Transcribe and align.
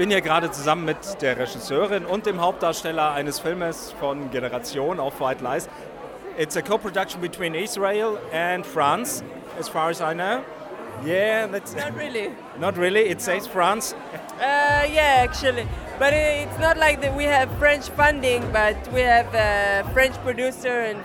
bin 0.00 0.08
hier 0.08 0.22
gerade 0.22 0.50
zusammen 0.50 0.86
mit 0.86 1.20
der 1.20 1.36
Regisseurin 1.36 2.06
und 2.06 2.24
dem 2.24 2.40
Hauptdarsteller 2.40 3.12
eines 3.12 3.38
Filmes 3.38 3.94
von 4.00 4.30
Generation 4.30 4.98
auf 4.98 5.20
White 5.20 5.44
Lies. 5.44 5.68
It's 6.38 6.56
a 6.56 6.62
co-production 6.62 7.20
between 7.20 7.54
Israel 7.54 8.16
and 8.32 8.64
France, 8.64 9.22
as 9.58 9.68
far 9.68 9.90
as 9.90 10.00
I 10.00 10.14
know. 10.14 10.40
Yeah, 11.04 11.46
that's 11.48 11.74
Not 11.76 11.94
really. 11.98 12.30
not 12.58 12.78
really. 12.78 13.10
It 13.10 13.20
says 13.20 13.46
France. 13.46 13.94
Uh, 14.40 14.86
yeah, 14.90 15.22
actually, 15.22 15.66
but 15.98 16.14
it- 16.14 16.48
it's 16.48 16.58
not 16.58 16.78
like 16.78 17.02
that. 17.02 17.14
We 17.14 17.24
have 17.24 17.50
French 17.58 17.90
funding, 17.90 18.42
but 18.54 18.76
we 18.94 19.02
have 19.02 19.26
a 19.34 19.84
French 19.92 20.14
producer 20.24 20.80
and 20.80 20.98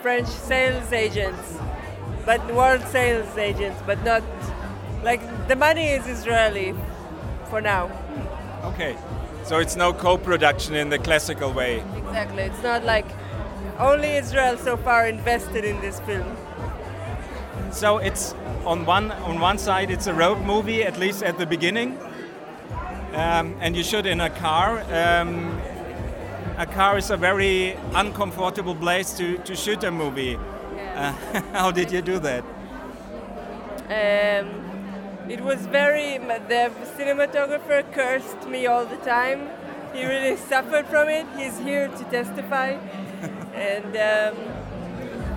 French 0.00 0.26
sales 0.48 0.90
agents, 0.90 1.58
but 2.24 2.40
world 2.54 2.80
sales 2.90 3.36
agents, 3.36 3.82
but 3.86 4.02
not 4.06 4.22
like 5.04 5.20
the 5.48 5.56
money 5.56 5.88
is 5.90 6.06
Israeli 6.06 6.74
for 7.50 7.60
now. 7.60 7.90
Okay, 8.64 8.96
so 9.44 9.58
it's 9.58 9.76
no 9.76 9.92
co-production 9.92 10.74
in 10.74 10.88
the 10.88 10.98
classical 10.98 11.52
way. 11.52 11.82
Exactly, 11.96 12.44
it's 12.44 12.62
not 12.62 12.84
like 12.84 13.06
only 13.78 14.16
Israel 14.16 14.56
so 14.56 14.76
far 14.76 15.08
invested 15.08 15.64
in 15.64 15.80
this 15.80 16.00
film. 16.00 16.36
So 17.72 17.98
it's 17.98 18.34
on 18.64 18.86
one 18.86 19.10
on 19.10 19.40
one 19.40 19.58
side 19.58 19.90
it's 19.90 20.06
a 20.06 20.14
road 20.14 20.40
movie 20.42 20.82
at 20.82 20.98
least 20.98 21.22
at 21.22 21.38
the 21.38 21.46
beginning, 21.46 21.98
um, 23.14 23.56
and 23.60 23.76
you 23.76 23.82
shoot 23.82 24.06
in 24.06 24.20
a 24.20 24.30
car. 24.30 24.80
Um, 24.92 25.60
a 26.60 26.66
car 26.66 26.98
is 26.98 27.10
a 27.10 27.16
very 27.16 27.74
uncomfortable 27.94 28.74
place 28.74 29.14
to, 29.14 29.38
to 29.38 29.56
shoot 29.56 29.82
a 29.82 29.90
movie. 29.90 30.36
Uh, 30.94 31.12
how 31.52 31.70
did 31.70 31.90
you 31.90 32.02
do 32.02 32.18
that? 32.18 32.44
Um, 33.88 34.69
it 35.30 35.40
was 35.40 35.60
very. 35.66 36.18
The 36.18 36.70
cinematographer 36.98 37.80
cursed 37.92 38.48
me 38.48 38.66
all 38.66 38.84
the 38.84 38.96
time. 38.98 39.48
He 39.94 40.04
really 40.04 40.36
suffered 40.36 40.86
from 40.86 41.08
it. 41.08 41.26
He's 41.36 41.56
here 41.58 41.88
to 41.88 42.04
testify, 42.04 42.70
and 43.54 43.96
um, 43.96 44.34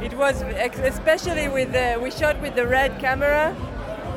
it 0.01 0.13
was 0.17 0.41
especially 0.41 1.47
with 1.47 1.71
the. 1.73 1.99
We 2.01 2.09
shot 2.09 2.41
with 2.41 2.55
the 2.55 2.65
red 2.65 2.99
camera. 2.99 3.55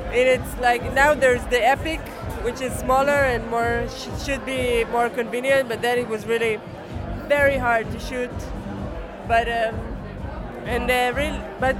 And 0.06 0.28
it's 0.28 0.60
like 0.60 0.83
now 0.94 1.14
there's 1.14 1.44
the 1.46 1.62
epic, 1.62 2.00
which 2.42 2.61
is 2.62 2.72
smaller 2.72 3.20
and 3.33 3.50
more 3.50 3.86
should 4.24 4.46
be 4.46 4.84
more 4.84 5.11
convenient. 5.11 5.68
But 5.68 5.83
then 5.83 5.98
it 5.98 6.08
was 6.08 6.24
really 6.27 6.58
very 7.28 7.58
hard 7.58 7.90
to 7.90 7.98
shoot. 7.98 8.30
But 9.28 9.46
um, 9.48 9.74
and 10.64 10.90
uh, 10.90 11.12
real, 11.14 11.38
but 11.61 11.77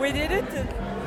we 0.00 0.12
did 0.12 0.30
it. 0.30 0.50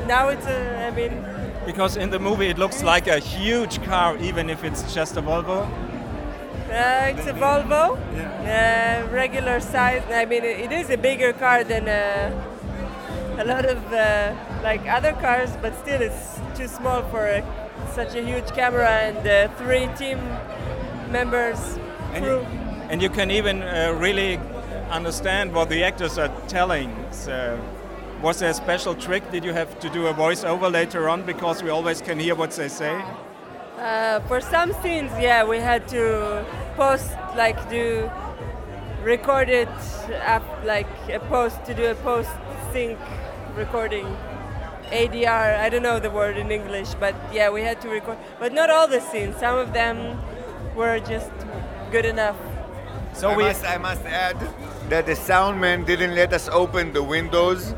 Now 0.08 0.28
it's 0.30 0.46
a. 0.46 0.88
I 0.88 0.92
mean, 0.92 1.39
Because 1.70 1.98
in 1.98 2.10
the 2.10 2.18
movie 2.18 2.48
it 2.48 2.58
looks 2.58 2.82
like 2.82 3.06
a 3.06 3.20
huge 3.20 3.80
car, 3.84 4.18
even 4.18 4.50
if 4.50 4.64
it's 4.64 4.92
just 4.92 5.18
a 5.18 5.22
Volvo. 5.22 5.60
uh, 5.68 7.12
it's 7.12 7.28
a 7.28 7.34
Volvo, 7.34 7.96
yeah. 8.16 9.06
uh, 9.06 9.14
regular 9.14 9.60
size. 9.60 10.02
I 10.10 10.26
mean, 10.26 10.44
it, 10.44 10.72
is 10.72 10.90
a 10.90 10.98
bigger 10.98 11.32
car 11.32 11.64
than 11.64 11.88
uh, 11.88 13.38
a 13.38 13.46
lot 13.46 13.66
of 13.66 13.78
uh, 13.94 14.34
like 14.64 14.82
other 14.88 15.14
cars, 15.14 15.52
but 15.62 15.78
still 15.78 16.02
it's 16.02 16.40
too 16.56 16.68
small 16.68 17.04
for 17.12 17.28
a, 17.28 17.44
such 17.94 18.16
a 18.16 18.24
huge 18.26 18.50
camera 18.56 18.90
and 18.90 19.28
uh, 19.28 19.48
three 19.60 19.88
team 19.96 20.18
members. 21.12 21.78
And 22.14 22.26
crew. 22.26 22.40
you, 22.40 22.46
and 22.90 23.00
you 23.00 23.12
can 23.12 23.30
even 23.30 23.62
uh, 23.62 23.96
really 23.96 24.40
understand 24.90 25.54
what 25.54 25.70
the 25.70 25.84
actors 25.84 26.18
are 26.18 26.32
telling. 26.48 26.92
So, 27.12 27.62
was 28.22 28.40
there 28.40 28.50
a 28.50 28.54
special 28.54 28.96
trick? 28.96 29.30
Did 29.32 29.44
you 29.44 29.54
have 29.54 29.80
to 29.80 29.90
do 29.90 30.08
a 30.08 30.14
voiceover 30.14 30.72
later 30.72 31.08
on 31.08 31.24
because 31.24 31.64
we 31.64 31.70
always 31.70 32.02
can 32.02 32.20
hear 32.20 32.36
what 32.36 32.52
they 32.52 32.68
say? 32.68 33.02
Uh, 33.78 34.20
for 34.22 34.42
some 34.42 34.74
scenes, 34.82 35.12
yeah, 35.20 35.46
we 35.46 35.58
had 35.58 35.88
to 35.88 36.46
post, 36.76 37.12
like, 37.38 37.70
do 37.70 38.12
record 39.04 39.48
it, 39.48 39.70
up, 40.26 40.44
like 40.66 40.88
a 41.10 41.20
post 41.20 41.64
to 41.66 41.74
do 41.74 41.86
a 41.86 41.96
post 41.96 42.30
sync 42.74 43.00
recording. 43.56 44.06
ADR, 44.92 45.60
I 45.60 45.70
don't 45.70 45.84
know 45.84 46.00
the 46.00 46.10
word 46.10 46.36
in 46.36 46.52
English, 46.52 46.96
but 46.96 47.16
yeah, 47.32 47.50
we 47.50 47.62
had 47.62 47.80
to 47.82 47.90
record. 47.90 48.18
But 48.40 48.54
not 48.54 48.70
all 48.70 48.88
the 48.88 49.00
scenes. 49.00 49.38
Some 49.38 49.58
of 49.58 49.72
them 49.72 50.20
were 50.76 51.00
just 51.00 51.32
good 51.92 52.06
enough. 52.06 52.36
So 53.14 53.30
I, 53.30 53.38
we 53.38 53.44
must, 53.44 53.66
I 53.66 53.78
must 53.78 54.04
add 54.04 54.38
that 54.90 55.06
the 55.06 55.16
sound 55.16 55.62
man 55.62 55.86
didn't 55.86 56.16
let 56.16 56.34
us 56.34 56.50
open 56.50 56.92
the 56.92 57.04
windows 57.04 57.76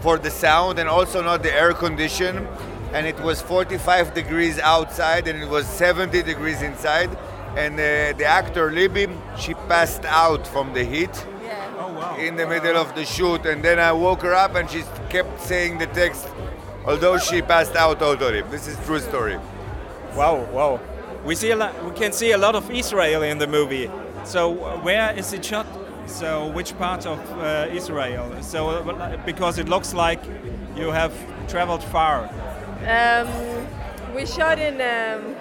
for 0.00 0.18
the 0.18 0.30
sound 0.30 0.78
and 0.78 0.88
also 0.88 1.22
not 1.22 1.42
the 1.42 1.52
air 1.54 1.72
condition. 1.72 2.46
And 2.92 3.06
it 3.06 3.18
was 3.20 3.40
45 3.40 4.14
degrees 4.14 4.58
outside 4.58 5.28
and 5.28 5.40
it 5.42 5.48
was 5.48 5.66
70 5.66 6.22
degrees 6.22 6.62
inside. 6.62 7.10
And 7.56 7.74
uh, 7.74 8.16
the 8.18 8.24
actor 8.24 8.70
Libby, 8.70 9.08
she 9.38 9.54
passed 9.54 10.04
out 10.04 10.46
from 10.46 10.72
the 10.72 10.84
heat 10.84 11.10
Yeah. 11.44 11.76
Oh 11.78 11.92
wow. 11.92 12.16
in 12.16 12.36
the 12.36 12.46
middle 12.46 12.76
of 12.76 12.94
the 12.94 13.04
shoot. 13.04 13.44
And 13.46 13.62
then 13.62 13.78
I 13.78 13.92
woke 13.92 14.22
her 14.22 14.34
up 14.34 14.54
and 14.54 14.68
she 14.70 14.82
kept 15.08 15.40
saying 15.40 15.78
the 15.78 15.86
text, 15.86 16.28
although 16.86 17.18
she 17.18 17.42
passed 17.42 17.74
out 17.76 17.98
totally. 17.98 18.42
This 18.50 18.66
is 18.68 18.76
true 18.86 19.00
story. 19.00 19.38
Wow, 20.14 20.44
wow. 20.52 20.80
We 21.24 21.34
see 21.34 21.50
a 21.50 21.56
lot, 21.56 21.84
we 21.84 21.90
can 21.92 22.12
see 22.12 22.32
a 22.32 22.38
lot 22.38 22.54
of 22.54 22.70
Israel 22.70 23.22
in 23.22 23.38
the 23.38 23.46
movie. 23.46 23.90
So 24.24 24.50
where 24.82 25.12
is 25.16 25.32
it 25.32 25.44
shot? 25.44 25.66
So 26.10 26.48
which 26.48 26.76
part 26.76 27.06
of 27.06 27.18
uh, 27.38 27.68
Israel? 27.70 28.30
So 28.42 28.82
because 29.24 29.58
it 29.58 29.68
looks 29.68 29.94
like 29.94 30.20
you 30.76 30.90
have 30.90 31.14
traveled 31.48 31.84
far. 31.84 32.28
Um, 32.86 33.28
we 34.14 34.26
shot 34.26 34.58
in. 34.58 34.80
Um, 34.80 35.36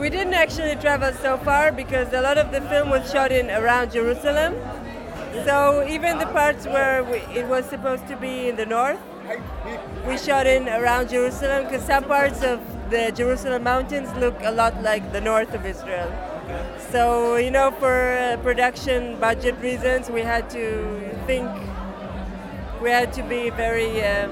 we 0.00 0.10
didn't 0.10 0.34
actually 0.34 0.74
travel 0.76 1.12
so 1.12 1.36
far 1.38 1.70
because 1.70 2.12
a 2.12 2.20
lot 2.20 2.36
of 2.36 2.50
the 2.50 2.60
film 2.62 2.90
was 2.90 3.10
shot 3.12 3.30
in 3.30 3.48
around 3.50 3.92
Jerusalem. 3.92 4.54
So 5.44 5.86
even 5.86 6.18
the 6.18 6.26
parts 6.26 6.66
where 6.66 7.04
we, 7.04 7.18
it 7.38 7.46
was 7.46 7.66
supposed 7.66 8.08
to 8.08 8.16
be 8.16 8.48
in 8.48 8.56
the 8.56 8.66
north, 8.66 8.98
we 10.06 10.18
shot 10.18 10.46
in 10.46 10.68
around 10.68 11.10
Jerusalem 11.10 11.64
because 11.64 11.84
some 11.84 12.04
parts 12.04 12.42
of 12.42 12.60
the 12.90 13.12
Jerusalem 13.14 13.62
mountains 13.62 14.08
look 14.18 14.36
a 14.40 14.50
lot 14.50 14.82
like 14.82 15.12
the 15.12 15.20
north 15.20 15.54
of 15.54 15.64
Israel. 15.64 16.33
So 16.93 17.35
you 17.35 17.51
know, 17.51 17.71
for 17.71 18.17
uh, 18.17 18.37
production 18.41 19.19
budget 19.19 19.55
reasons, 19.61 20.09
we 20.09 20.21
had 20.21 20.49
to 20.51 20.63
think. 21.27 21.49
We 22.81 22.89
had 22.89 23.13
to 23.13 23.23
be 23.23 23.49
very. 23.49 24.03
Um, 24.03 24.31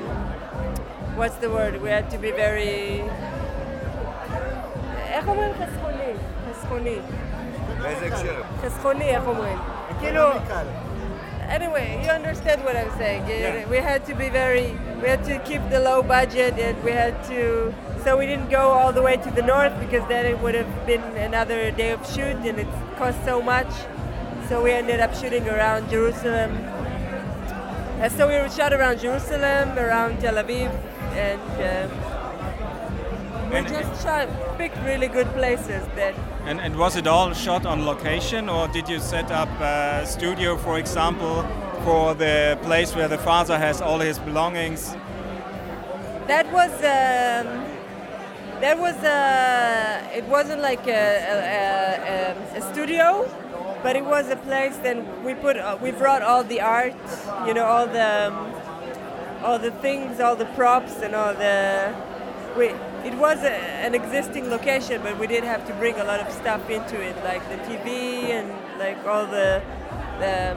what's 1.15 1.35
the 1.35 1.49
word? 1.49 1.81
We 1.81 1.89
had 1.89 2.09
to 2.11 2.17
be 2.17 2.31
very. 2.31 3.03
איך 5.17 5.27
אומרים 5.27 5.51
חסכוני? 5.53 6.13
חסכוני. 6.49 6.97
באיזה 7.81 8.05
הקשר? 8.05 8.41
חסכוני, 8.61 9.09
איך 9.09 9.23
אומרים? 9.27 9.57
כאילו... 9.99 10.23
Anyway, 11.49 12.03
you 12.03 12.09
understand 12.09 12.61
what 12.65 12.75
I'm 12.75 12.91
saying. 12.97 13.23
Yeah. 13.25 13.65
We 13.69 13.77
had 13.77 14.05
to 14.07 14.13
be 14.13 14.27
very, 14.27 14.67
we 15.01 15.07
had 15.07 15.23
to 15.31 15.39
keep 15.39 15.61
the 15.69 15.79
low 15.79 16.03
budget 16.03 16.53
and 16.59 16.75
we 16.83 16.91
had 16.91 17.15
to, 17.31 17.73
so 18.04 18.16
we 18.16 18.26
didn't 18.26 18.50
go 18.50 18.70
all 18.70 18.92
the 18.92 19.02
way 19.02 19.16
to 19.16 19.30
the 19.30 19.42
north 19.42 19.78
because 19.80 20.06
then 20.08 20.26
it 20.26 20.38
would 20.40 20.54
have 20.54 20.86
been 20.86 21.02
another 21.16 21.70
day 21.70 21.90
of 21.90 22.04
shoot 22.06 22.36
and 22.48 22.58
it 22.58 22.66
cost 22.96 23.18
so 23.24 23.40
much. 23.42 23.68
So 24.48 24.62
we 24.62 24.72
ended 24.72 25.00
up 25.00 25.14
shooting 25.14 25.48
around 25.48 25.88
Jerusalem. 25.90 26.50
And 28.00 28.12
so 28.12 28.26
we 28.26 28.34
shot 28.50 28.72
around 28.72 28.98
Jerusalem, 29.00 29.78
around 29.78 30.20
Tel 30.20 30.34
Aviv, 30.34 30.70
and 31.14 31.40
um, 31.70 33.50
we 33.50 33.56
And- 33.58 33.68
just 33.68 34.02
shot, 34.02 34.28
picked 34.58 34.76
really 34.84 35.06
good 35.08 35.28
places 35.34 35.82
that 35.94 36.14
And, 36.44 36.60
and 36.60 36.74
was 36.76 36.96
it 36.96 37.06
all 37.06 37.32
shot 37.32 37.64
on 37.66 37.86
location, 37.86 38.48
or 38.48 38.66
did 38.68 38.88
you 38.88 38.98
set 38.98 39.30
up 39.30 39.48
a 39.60 40.04
studio, 40.04 40.56
for 40.56 40.78
example, 40.78 41.44
for 41.84 42.14
the 42.14 42.58
place 42.62 42.96
where 42.96 43.06
the 43.08 43.18
father 43.18 43.56
has 43.58 43.80
all 43.80 44.00
his 44.00 44.18
belongings? 44.18 44.96
That 46.26 46.46
was 46.52 46.72
um, 46.82 47.46
that 48.62 48.78
was 48.78 48.94
uh, 48.94 50.08
it 50.14 50.24
wasn't 50.26 50.62
like 50.62 50.86
a, 50.86 50.92
a, 50.92 52.56
a, 52.56 52.58
a 52.58 52.72
studio, 52.72 53.28
but 53.82 53.96
it 53.96 54.04
was 54.04 54.30
a 54.30 54.36
place. 54.36 54.76
Then 54.76 55.24
we 55.24 55.34
put 55.34 55.56
uh, 55.56 55.76
we 55.82 55.90
brought 55.90 56.22
all 56.22 56.44
the 56.44 56.60
art, 56.60 56.94
you 57.44 57.54
know, 57.54 57.64
all 57.64 57.86
the 57.86 58.32
all 59.42 59.58
the 59.58 59.72
things, 59.82 60.20
all 60.20 60.36
the 60.36 60.46
props, 60.54 61.02
and 61.02 61.14
all 61.14 61.34
the. 61.34 61.92
We, 62.56 62.66
it 63.04 63.14
was 63.14 63.42
a, 63.42 63.50
an 63.50 63.96
existing 63.96 64.48
location, 64.48 65.02
but 65.02 65.18
we 65.18 65.26
did 65.26 65.42
have 65.42 65.66
to 65.66 65.74
bring 65.74 65.96
a 65.96 66.04
lot 66.04 66.20
of 66.20 66.32
stuff 66.32 66.70
into 66.70 67.00
it, 67.02 67.16
like 67.24 67.42
the 67.48 67.56
TV 67.66 68.30
and 68.30 68.48
like 68.78 69.04
all 69.04 69.26
the, 69.26 69.60
the 70.20 70.56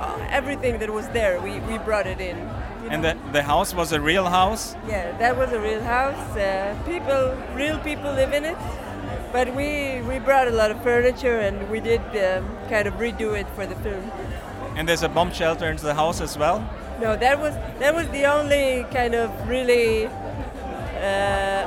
um, 0.00 0.20
everything 0.28 0.78
that 0.80 0.92
was 0.92 1.08
there. 1.08 1.40
We, 1.40 1.60
we 1.60 1.78
brought 1.78 2.06
it 2.06 2.20
in. 2.20 2.36
You 2.82 2.88
And 2.90 3.02
know. 3.02 3.14
the, 3.14 3.32
the 3.32 3.42
house 3.42 3.74
was 3.74 3.92
a 3.92 4.00
real 4.00 4.26
house? 4.26 4.74
Yeah, 4.86 5.16
that 5.18 5.36
was 5.36 5.52
a 5.52 5.60
real 5.60 5.82
house. 5.82 6.36
Uh, 6.36 6.76
people, 6.86 7.36
real 7.56 7.78
people 7.78 8.12
live 8.12 8.32
in 8.32 8.44
it. 8.44 8.56
But 9.32 9.54
we, 9.54 10.00
we 10.02 10.18
brought 10.18 10.48
a 10.48 10.50
lot 10.50 10.70
of 10.70 10.82
furniture 10.82 11.38
and 11.38 11.70
we 11.70 11.78
did 11.80 12.00
um, 12.00 12.48
kind 12.68 12.88
of 12.88 12.94
redo 12.94 13.38
it 13.38 13.46
for 13.54 13.64
the 13.66 13.76
film. 13.76 14.10
And 14.76 14.88
there's 14.88 15.02
a 15.02 15.08
bomb 15.08 15.32
shelter 15.32 15.70
in 15.70 15.76
the 15.76 15.94
house 15.94 16.20
as 16.20 16.36
well? 16.36 16.58
No, 17.00 17.16
that 17.16 17.38
was 17.38 17.54
that 17.78 17.94
was 17.94 18.06
the 18.08 18.24
only 18.26 18.84
kind 18.92 19.14
of 19.14 19.30
really 19.48 20.06
uh, 20.06 21.64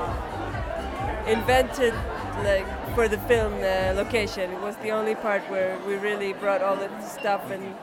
invented 1.27 1.93
like 2.43 2.65
for 2.95 3.07
the 3.07 3.17
film 3.19 3.53
uh, 3.55 3.93
location. 3.95 4.51
It 4.51 4.59
was 4.61 4.75
the 4.77 4.91
only 4.91 5.15
part 5.15 5.41
where 5.49 5.77
we 5.87 5.95
really 5.95 6.33
brought 6.33 6.61
all 6.61 6.75
the 6.75 6.89
stuff 7.01 7.49
and 7.49 7.75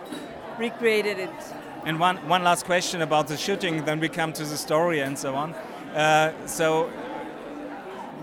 recreated 0.58 1.18
it. 1.18 1.30
And 1.84 1.98
one, 1.98 2.16
one 2.28 2.44
last 2.44 2.66
question 2.66 3.00
about 3.02 3.28
the 3.28 3.36
shooting, 3.36 3.84
then 3.84 4.00
we 4.00 4.08
come 4.08 4.32
to 4.34 4.44
the 4.44 4.56
story 4.56 5.00
and 5.00 5.18
so 5.18 5.34
on. 5.34 5.54
Uh, 5.94 6.32
so, 6.46 6.90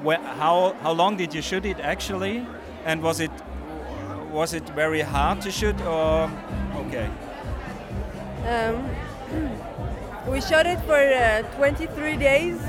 wh- 0.06 0.24
how 0.40 0.76
how 0.82 0.92
long 0.92 1.18
did 1.18 1.34
you 1.34 1.42
shoot 1.42 1.66
it 1.66 1.80
actually? 1.80 2.46
And 2.86 3.02
was 3.02 3.20
it 3.20 3.32
was 4.32 4.54
it 4.54 4.70
very 4.70 5.02
hard 5.02 5.42
to 5.42 5.52
shoot 5.52 5.80
or 5.82 6.32
okay? 6.76 7.10
Um, 8.46 8.86
we 10.32 10.40
shot 10.40 10.66
it 10.68 10.80
for 10.82 10.96
uh, 10.96 11.42
23 11.58 12.16
days. 12.18 12.60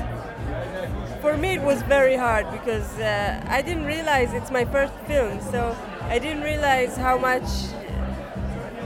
For 1.21 1.37
me, 1.37 1.49
it 1.55 1.61
was 1.61 1.81
very 1.83 2.15
hard 2.15 2.49
because 2.51 2.97
uh, 2.97 3.45
I 3.47 3.61
didn't 3.61 3.85
realize 3.85 4.33
it's 4.33 4.51
my 4.51 4.65
first 4.65 4.93
film, 5.05 5.39
so 5.41 5.77
I 6.03 6.17
didn't 6.19 6.43
realize 6.43 6.97
how 6.97 7.17
much. 7.17 7.43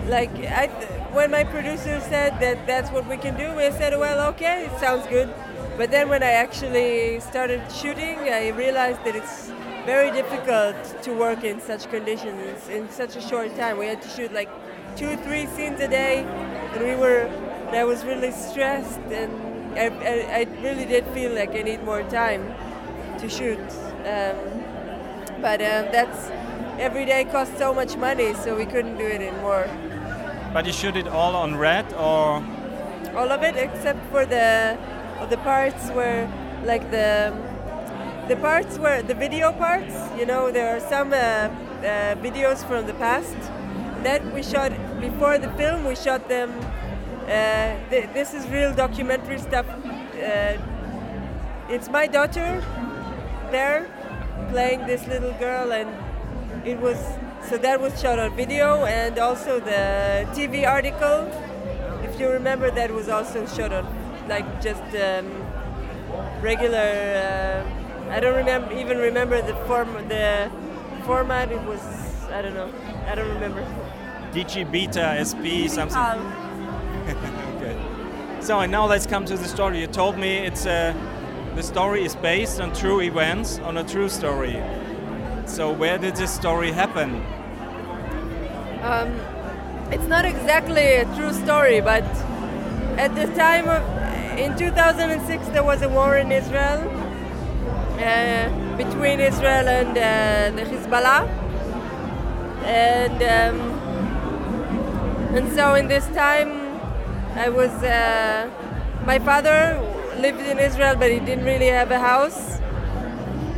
Like, 0.08 0.32
I, 0.46 0.68
when 1.14 1.32
my 1.32 1.44
producer 1.44 2.00
said 2.02 2.40
that 2.40 2.68
that's 2.68 2.92
what 2.92 3.08
we 3.08 3.18
can 3.18 3.38
do, 3.38 3.48
I 3.60 3.72
said, 3.72 3.98
well, 3.98 4.28
okay, 4.30 4.66
it 4.66 4.80
sounds 4.80 5.08
good. 5.08 5.34
But 5.78 5.92
then 5.92 6.10
when 6.10 6.22
I 6.22 6.32
actually 6.32 7.20
started 7.20 7.62
shooting, 7.72 8.20
I 8.20 8.50
realized 8.50 9.04
that 9.06 9.16
it's 9.16 9.52
very 9.86 10.12
difficult 10.12 10.76
to 11.04 11.14
work 11.14 11.44
in 11.44 11.60
such 11.60 11.90
conditions 11.90 12.70
in 12.70 12.90
such 12.90 13.16
a 13.16 13.22
short 13.22 13.56
time. 13.56 13.78
We 13.78 13.88
had 13.88 14.02
to 14.02 14.10
shoot 14.10 14.32
like 14.34 14.50
two, 14.96 15.18
three 15.18 15.48
scenes 15.48 15.80
a 15.80 15.88
day, 15.88 16.24
and 16.74 16.84
we 16.84 16.96
were. 16.96 17.30
I 17.72 17.84
was 17.86 18.06
really 18.06 18.32
stressed, 18.32 19.00
and 19.10 19.32
I, 19.78 19.88
I, 19.88 20.40
I 20.42 20.62
really 20.62 20.86
did 20.86 21.08
feel 21.08 21.34
like 21.34 21.56
I 21.56 21.64
need 21.64 21.84
more 21.84 22.04
time 22.04 22.54
to 23.18 23.28
shoot. 23.28 23.60
Um, 24.06 24.38
but 25.42 25.60
uh, 25.60 25.90
that's 25.92 26.30
every 26.80 27.06
day 27.06 27.26
costs 27.26 27.58
so 27.58 27.74
much 27.74 27.98
money, 27.98 28.36
so 28.36 28.56
we 28.56 28.66
couldn't 28.66 28.98
do 28.98 29.06
it 29.06 29.22
anymore. 29.22 29.68
But 30.54 30.68
you 30.68 30.72
shoot 30.72 30.96
it 30.96 31.08
all 31.08 31.36
on 31.36 31.56
red 31.56 31.92
or? 31.94 32.44
All 33.16 33.32
of 33.32 33.42
it 33.42 33.56
except 33.56 34.00
for 34.12 34.26
the 34.26 34.78
the 35.30 35.38
parts 35.38 35.90
where 35.90 36.30
like 36.64 36.92
the 36.92 37.34
the 38.28 38.36
parts 38.36 38.78
where 38.78 39.02
the 39.02 39.16
video 39.16 39.52
parts. 39.52 39.96
You 40.18 40.26
know, 40.26 40.52
there 40.52 40.76
are 40.76 40.80
some 40.80 41.12
uh, 41.12 41.18
uh, 41.18 42.16
videos 42.22 42.66
from 42.68 42.86
the 42.86 42.94
past 42.94 43.36
that 44.04 44.22
we 44.34 44.44
shot 44.44 44.72
before 45.02 45.38
the 45.38 45.50
film. 45.58 45.86
We 45.86 45.96
shot 45.96 46.30
them. 46.30 46.52
Uh, 47.26 47.76
th- 47.90 48.10
this 48.14 48.34
is 48.34 48.48
real 48.50 48.74
documentary 48.74 49.40
stuff. 49.40 49.66
Uh, 49.68 50.58
it's 51.70 51.90
my 51.90 52.08
daughter 52.08 52.64
there 53.52 53.90
playing 54.50 54.86
this 54.86 55.08
little 55.08 55.34
girl, 55.34 55.72
and 55.72 55.90
it 56.66 56.80
was 56.80 56.98
so 57.54 57.60
that 57.60 57.80
was 57.80 58.02
shot 58.02 58.18
on 58.18 58.36
video, 58.36 58.84
and 58.86 59.20
also 59.20 59.60
the 59.60 60.26
TV 60.34 60.68
article. 60.68 61.30
If 62.04 62.20
you 62.20 62.28
remember, 62.28 62.72
that 62.72 62.90
was 62.90 63.10
also 63.10 63.46
shot 63.46 63.72
on 63.72 63.86
like 64.28 64.60
just 64.60 64.82
um, 64.96 65.28
regular. 66.42 66.80
Uh, 66.80 68.10
I 68.10 68.20
don't 68.20 68.36
remember 68.36 68.74
even 68.74 68.98
remember 68.98 69.40
the 69.40 69.54
form 69.68 69.94
the 70.10 70.50
format. 71.06 71.52
It 71.52 71.62
was 71.62 71.80
I 72.32 72.42
don't 72.42 72.56
know. 72.56 72.74
I 73.06 73.14
don't 73.14 73.30
remember. 73.30 73.62
DG 74.32 74.72
Beta 74.72 75.22
SP 75.22 75.70
something. 75.70 75.96
Um, 75.96 76.34
okay. 77.58 77.78
So 78.42 78.62
and 78.62 78.72
now 78.72 78.88
let's 78.88 79.06
come 79.06 79.26
to 79.26 79.38
the 79.38 79.48
story. 79.48 79.80
You 79.80 79.86
told 79.86 80.18
me 80.18 80.38
it's 80.38 80.66
uh, 80.66 80.92
the 81.54 81.62
story 81.62 82.04
is 82.04 82.16
based 82.16 82.60
on 82.60 82.74
true 82.74 83.02
events, 83.02 83.60
on 83.60 83.78
a 83.78 83.84
true 83.84 84.10
story. 84.10 84.60
So 85.46 85.72
where 85.72 86.00
did 86.00 86.16
this 86.16 86.34
story 86.34 86.72
happen? 86.72 87.22
Um, 88.84 89.18
it's 89.92 90.08
not 90.08 90.26
exactly 90.26 90.96
a 90.96 91.06
true 91.16 91.32
story, 91.32 91.80
but 91.80 92.04
at 92.98 93.16
the 93.16 93.28
time 93.34 93.70
of 93.70 93.82
in 94.38 94.58
2006 94.58 95.48
there 95.50 95.64
was 95.64 95.82
a 95.84 95.88
war 95.88 96.18
in 96.18 96.34
Israel 96.34 96.82
uh, 98.04 98.50
between 98.76 99.22
Israel 99.22 99.70
and 99.70 99.92
uh, 99.98 100.52
the 100.58 100.64
Hezbollah, 100.70 101.30
and 102.66 103.24
um, 103.24 103.56
and 105.38 105.54
so 105.54 105.76
in 105.76 105.88
this 105.88 106.06
time 106.08 106.52
I 107.38 107.48
was 107.48 107.72
uh, 107.84 108.50
my 109.06 109.18
father 109.18 109.80
lived 110.20 110.42
in 110.42 110.60
Israel, 110.60 110.98
but 110.98 111.10
he 111.10 111.20
didn't 111.20 111.46
really 111.46 111.68
have 111.68 111.90
a 111.92 112.00
house. 112.00 112.60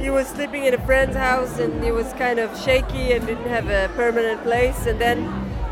He 0.06 0.12
was 0.12 0.28
sleeping 0.28 0.66
in 0.66 0.74
a 0.76 0.86
friend's 0.86 1.16
house, 1.16 1.58
and 1.58 1.84
he 1.84 1.92
was 1.92 2.14
kind 2.14 2.38
of 2.38 2.56
shaky 2.62 3.14
and 3.14 3.26
didn't 3.26 3.48
have 3.48 3.68
a 3.70 3.92
permanent 3.96 4.44
place. 4.44 4.86
And 4.86 5.02
then 5.02 5.18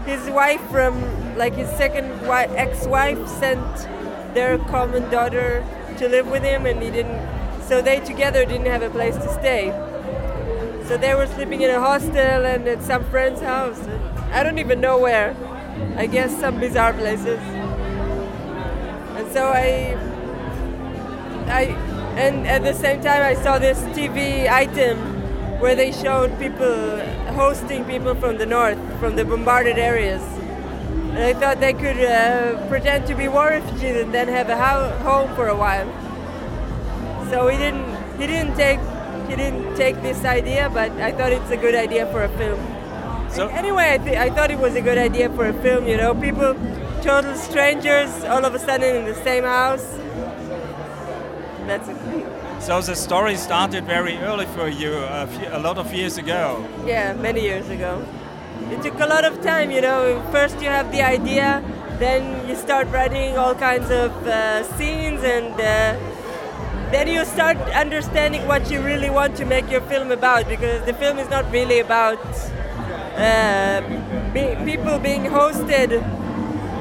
his 0.07 0.27
wife 0.31 0.59
from 0.71 0.95
like 1.37 1.53
his 1.53 1.69
second 1.77 2.09
wi- 2.21 2.49
ex-wife 2.55 3.27
sent 3.27 3.63
their 4.33 4.57
common 4.57 5.07
daughter 5.11 5.63
to 5.99 6.09
live 6.09 6.25
with 6.31 6.41
him, 6.41 6.65
and 6.65 6.81
he 6.81 6.89
didn't. 6.89 7.21
So 7.67 7.79
they 7.79 7.99
together 7.99 8.43
didn't 8.43 8.65
have 8.65 8.81
a 8.81 8.89
place 8.89 9.15
to 9.17 9.31
stay. 9.33 9.69
So 10.87 10.97
they 10.97 11.13
were 11.13 11.27
sleeping 11.27 11.61
in 11.61 11.69
a 11.69 11.79
hostel 11.79 12.17
and 12.17 12.67
at 12.67 12.81
some 12.81 13.03
friend's 13.11 13.39
house. 13.39 13.79
I 14.31 14.41
don't 14.41 14.57
even 14.57 14.81
know 14.81 14.97
where. 14.97 15.35
I 15.95 16.07
guess 16.07 16.35
some 16.39 16.59
bizarre 16.59 16.93
places. 16.93 17.39
And 19.15 19.31
so 19.31 19.49
I, 19.49 19.93
I, 21.49 21.92
and 22.17 22.47
at 22.47 22.63
the 22.63 22.73
same 22.73 23.01
time 23.01 23.21
I 23.21 23.33
saw 23.33 23.57
this 23.59 23.79
TV 23.97 24.49
item 24.49 24.97
where 25.59 25.75
they 25.75 25.91
showed 25.91 26.37
people 26.39 26.99
hosting 27.33 27.85
people 27.85 28.15
from 28.15 28.37
the 28.37 28.45
north, 28.45 28.77
from 28.99 29.15
the 29.15 29.25
bombarded 29.25 29.77
areas. 29.77 30.21
And 31.15 31.19
I 31.19 31.33
thought 31.33 31.59
they 31.59 31.73
could 31.73 31.97
uh, 32.03 32.67
pretend 32.67 33.07
to 33.07 33.15
be 33.15 33.27
war 33.27 33.47
refugees 33.49 33.97
and 34.03 34.13
then 34.13 34.27
have 34.27 34.49
a 34.49 34.57
ho- 34.57 34.91
home 35.03 35.35
for 35.35 35.47
a 35.47 35.55
while. 35.55 35.87
So 37.29 37.47
he 37.47 37.57
didn't, 37.57 37.85
he 38.19 38.27
didn't 38.27 38.55
take, 38.55 38.79
he 39.29 39.35
didn't 39.35 39.75
take 39.75 40.01
this 40.01 40.25
idea, 40.25 40.69
but 40.73 40.91
I 40.93 41.11
thought 41.11 41.31
it's 41.31 41.49
a 41.51 41.57
good 41.57 41.75
idea 41.75 42.05
for 42.11 42.23
a 42.23 42.29
film. 42.37 42.59
So 43.29 43.47
Anyway, 43.47 43.93
I, 43.93 43.97
th- 43.97 44.17
I 44.17 44.29
thought 44.29 44.51
it 44.51 44.59
was 44.59 44.75
a 44.75 44.81
good 44.81 44.97
idea 44.97 45.29
for 45.29 45.47
a 45.47 45.53
film, 45.61 45.87
you 45.87 45.97
know, 45.97 46.13
people, 46.13 46.55
total 47.01 47.33
strangers, 47.35 48.09
all 48.25 48.45
of 48.45 48.53
a 48.53 48.59
sudden 48.59 48.95
in 48.97 49.05
the 49.05 49.15
same 49.23 49.43
house. 49.43 49.97
That's 51.67 51.87
so 52.65 52.81
the 52.81 52.95
story 52.95 53.35
started 53.35 53.85
very 53.85 54.17
early 54.17 54.45
for 54.45 54.67
you, 54.67 54.93
a, 54.93 55.27
few, 55.27 55.47
a 55.51 55.59
lot 55.59 55.77
of 55.77 55.93
years 55.93 56.17
ago. 56.17 56.65
Yeah, 56.85 57.13
many 57.13 57.41
years 57.41 57.69
ago. 57.69 58.05
It 58.71 58.81
took 58.81 58.99
a 58.99 59.05
lot 59.05 59.25
of 59.25 59.41
time, 59.41 59.71
you 59.71 59.81
know. 59.81 60.21
First 60.31 60.61
you 60.61 60.69
have 60.69 60.91
the 60.91 61.01
idea, 61.01 61.61
then 61.99 62.47
you 62.47 62.55
start 62.55 62.87
writing 62.87 63.37
all 63.37 63.55
kinds 63.55 63.89
of 63.91 64.11
uh, 64.25 64.63
scenes, 64.77 65.23
and 65.23 65.53
uh, 65.53 65.97
then 66.91 67.07
you 67.07 67.25
start 67.25 67.57
understanding 67.75 68.47
what 68.47 68.71
you 68.71 68.81
really 68.81 69.09
want 69.09 69.35
to 69.37 69.45
make 69.45 69.69
your 69.69 69.81
film 69.81 70.11
about, 70.11 70.47
because 70.47 70.85
the 70.85 70.93
film 70.93 71.19
is 71.19 71.29
not 71.29 71.49
really 71.51 71.79
about 71.79 72.19
uh, 73.17 73.81
be- 74.33 74.55
people 74.63 74.99
being 74.99 75.23
hosted 75.23 76.01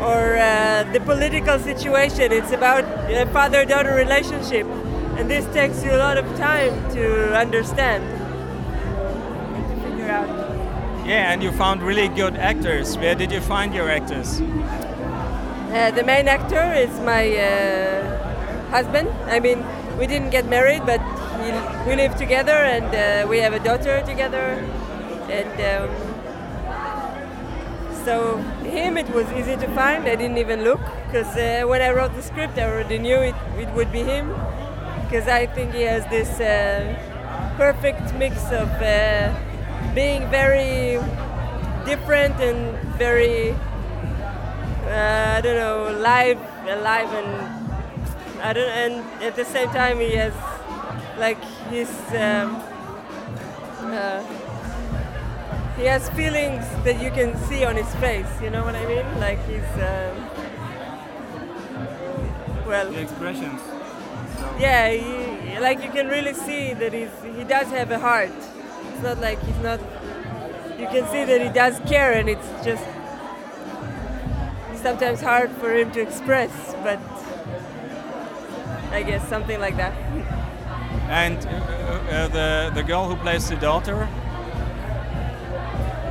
or 0.03 0.37
uh, 0.37 0.83
the 0.93 1.01
political 1.01 1.59
situation. 1.59 2.33
It's 2.33 2.51
about 2.51 2.85
a 3.09 3.27
father-daughter 3.27 3.95
relationship, 3.95 4.67
and 5.17 5.31
this 5.31 5.47
takes 5.55 5.85
you 5.85 5.93
a 5.93 5.99
lot 5.99 6.19
of 6.19 6.27
time 6.37 6.75
to 6.93 7.35
understand 7.37 8.03
and 9.55 9.65
to 9.71 9.89
figure 9.89 10.11
out. 10.11 10.29
Yeah, 11.07 11.33
and 11.33 11.43
you 11.43 11.53
found 11.53 11.83
really 11.83 12.09
good 12.09 12.37
actors. 12.37 12.97
Where 12.99 13.15
did 13.15 13.31
you 13.31 13.41
find 13.41 13.75
your 13.75 13.89
actors? 13.91 14.41
Uh, 14.41 15.91
the 15.91 16.03
main 16.05 16.29
actor 16.29 16.73
is 16.75 16.91
my 17.01 17.35
uh, 17.37 18.71
husband. 18.71 19.09
I 19.27 19.41
mean, 19.41 19.65
we 19.99 20.07
didn't 20.07 20.31
get 20.31 20.47
married, 20.47 20.85
but 20.85 21.01
he, 21.41 21.51
we 21.89 21.97
live 21.97 22.17
together 22.17 22.53
and 22.53 22.87
uh, 22.95 23.29
we 23.29 23.39
have 23.39 23.53
a 23.53 23.59
daughter 23.61 24.03
together. 24.05 24.63
And 25.31 25.55
um, 25.73 25.91
so 28.05 28.45
him, 28.73 28.97
it 28.97 29.09
was 29.11 29.31
easy 29.33 29.57
to 29.57 29.69
find. 29.75 30.09
I 30.09 30.17
didn't 30.17 30.39
even 30.39 30.65
look 30.65 30.81
because 31.07 31.37
uh, 31.37 31.67
when 31.69 31.81
I 31.83 31.91
wrote 31.91 32.15
the 32.15 32.23
script, 32.23 32.59
I 32.59 32.65
already 32.65 32.99
knew 32.99 33.19
it, 33.19 33.35
it 33.59 33.71
would 33.75 33.93
be 33.93 34.03
him 34.03 34.35
because 35.05 35.29
I 35.29 35.47
think 35.47 35.75
he 35.75 35.83
has 35.83 36.05
this 36.09 36.41
uh, 36.41 36.97
perfect 37.57 38.15
mix 38.15 38.37
of 38.51 38.69
uh, 38.81 39.33
being 39.95 40.29
very 40.31 40.99
different 41.85 42.41
and 42.41 42.77
very 42.97 43.55
uh, 44.87 45.37
I 45.39 45.41
don't 45.41 45.57
know, 45.57 45.99
live, 46.01 46.39
alive, 46.69 47.09
and 47.13 48.43
I 48.43 48.53
don't, 48.53 48.69
and 48.69 49.23
at 49.23 49.37
the 49.37 49.45
same 49.45 49.69
time 49.69 50.01
he 50.01 50.13
has 50.17 50.35
like 51.19 51.43
his 51.71 51.89
um, 52.11 52.61
uh, 53.81 54.23
he 55.83 55.89
has 55.89 56.09
feelings 56.11 56.65
that 56.85 57.03
you 57.03 57.11
can 57.11 57.37
see 57.49 57.65
on 57.65 57.75
his 57.77 57.93
face. 57.97 58.31
You 58.41 58.51
know 58.51 58.65
what 58.65 58.77
I 58.77 58.87
mean? 58.87 59.07
Like 59.19 59.41
he's 59.49 59.71
um, 59.91 60.15
well, 62.67 62.91
The 62.91 63.01
expressions. 63.03 63.61
yeah, 64.59 64.91
he, 64.91 65.59
like 65.59 65.83
you 65.83 65.91
can 65.91 66.07
really 66.09 66.35
see 66.35 66.73
that 66.75 66.93
he's 66.93 67.11
he 67.37 67.45
does 67.45 67.69
have 67.69 67.91
a 67.91 67.99
heart. 67.99 68.31
It's 68.93 69.03
not 69.03 69.19
like 69.19 69.41
he's 69.43 69.59
not. 69.59 69.81
You 70.79 70.87
can 70.95 71.05
see 71.11 71.25
that 71.25 71.41
he 71.47 71.49
does 71.63 71.81
care, 71.93 72.13
and 72.13 72.29
it's 72.29 72.49
just 72.65 72.85
sometimes 74.83 75.21
hard 75.21 75.51
for 75.61 75.73
him 75.75 75.91
to 75.93 76.01
express, 76.01 76.51
but 76.83 76.99
I 78.91 79.03
guess 79.03 79.27
something 79.29 79.61
like 79.61 79.77
that. 79.77 79.95
And 81.09 81.39
uh, 81.47 81.51
uh, 81.51 82.29
the 82.29 82.71
the 82.75 82.83
girl 82.83 83.09
who 83.09 83.17
plays 83.17 83.49
the 83.49 83.57
daughter, 83.57 83.99
Uh, 84.05 84.32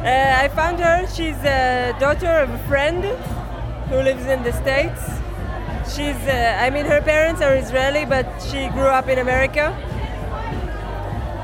I 0.04 0.48
found 0.50 0.80
her. 0.80 1.06
She's 1.08 1.38
a 1.44 1.96
daughter 2.00 2.28
of 2.28 2.50
a 2.50 2.58
friend 2.68 3.04
who 3.90 3.98
lives 3.98 4.26
in 4.26 4.44
the 4.44 4.52
States. 4.54 5.02
She's, 5.94 6.16
uh, 6.28 6.58
I 6.60 6.70
mean, 6.70 6.86
her 6.86 7.02
parents 7.02 7.42
are 7.42 7.56
Israeli, 7.56 8.06
but 8.06 8.26
she 8.42 8.68
grew 8.70 8.88
up 8.88 9.08
in 9.08 9.20
America. 9.20 9.76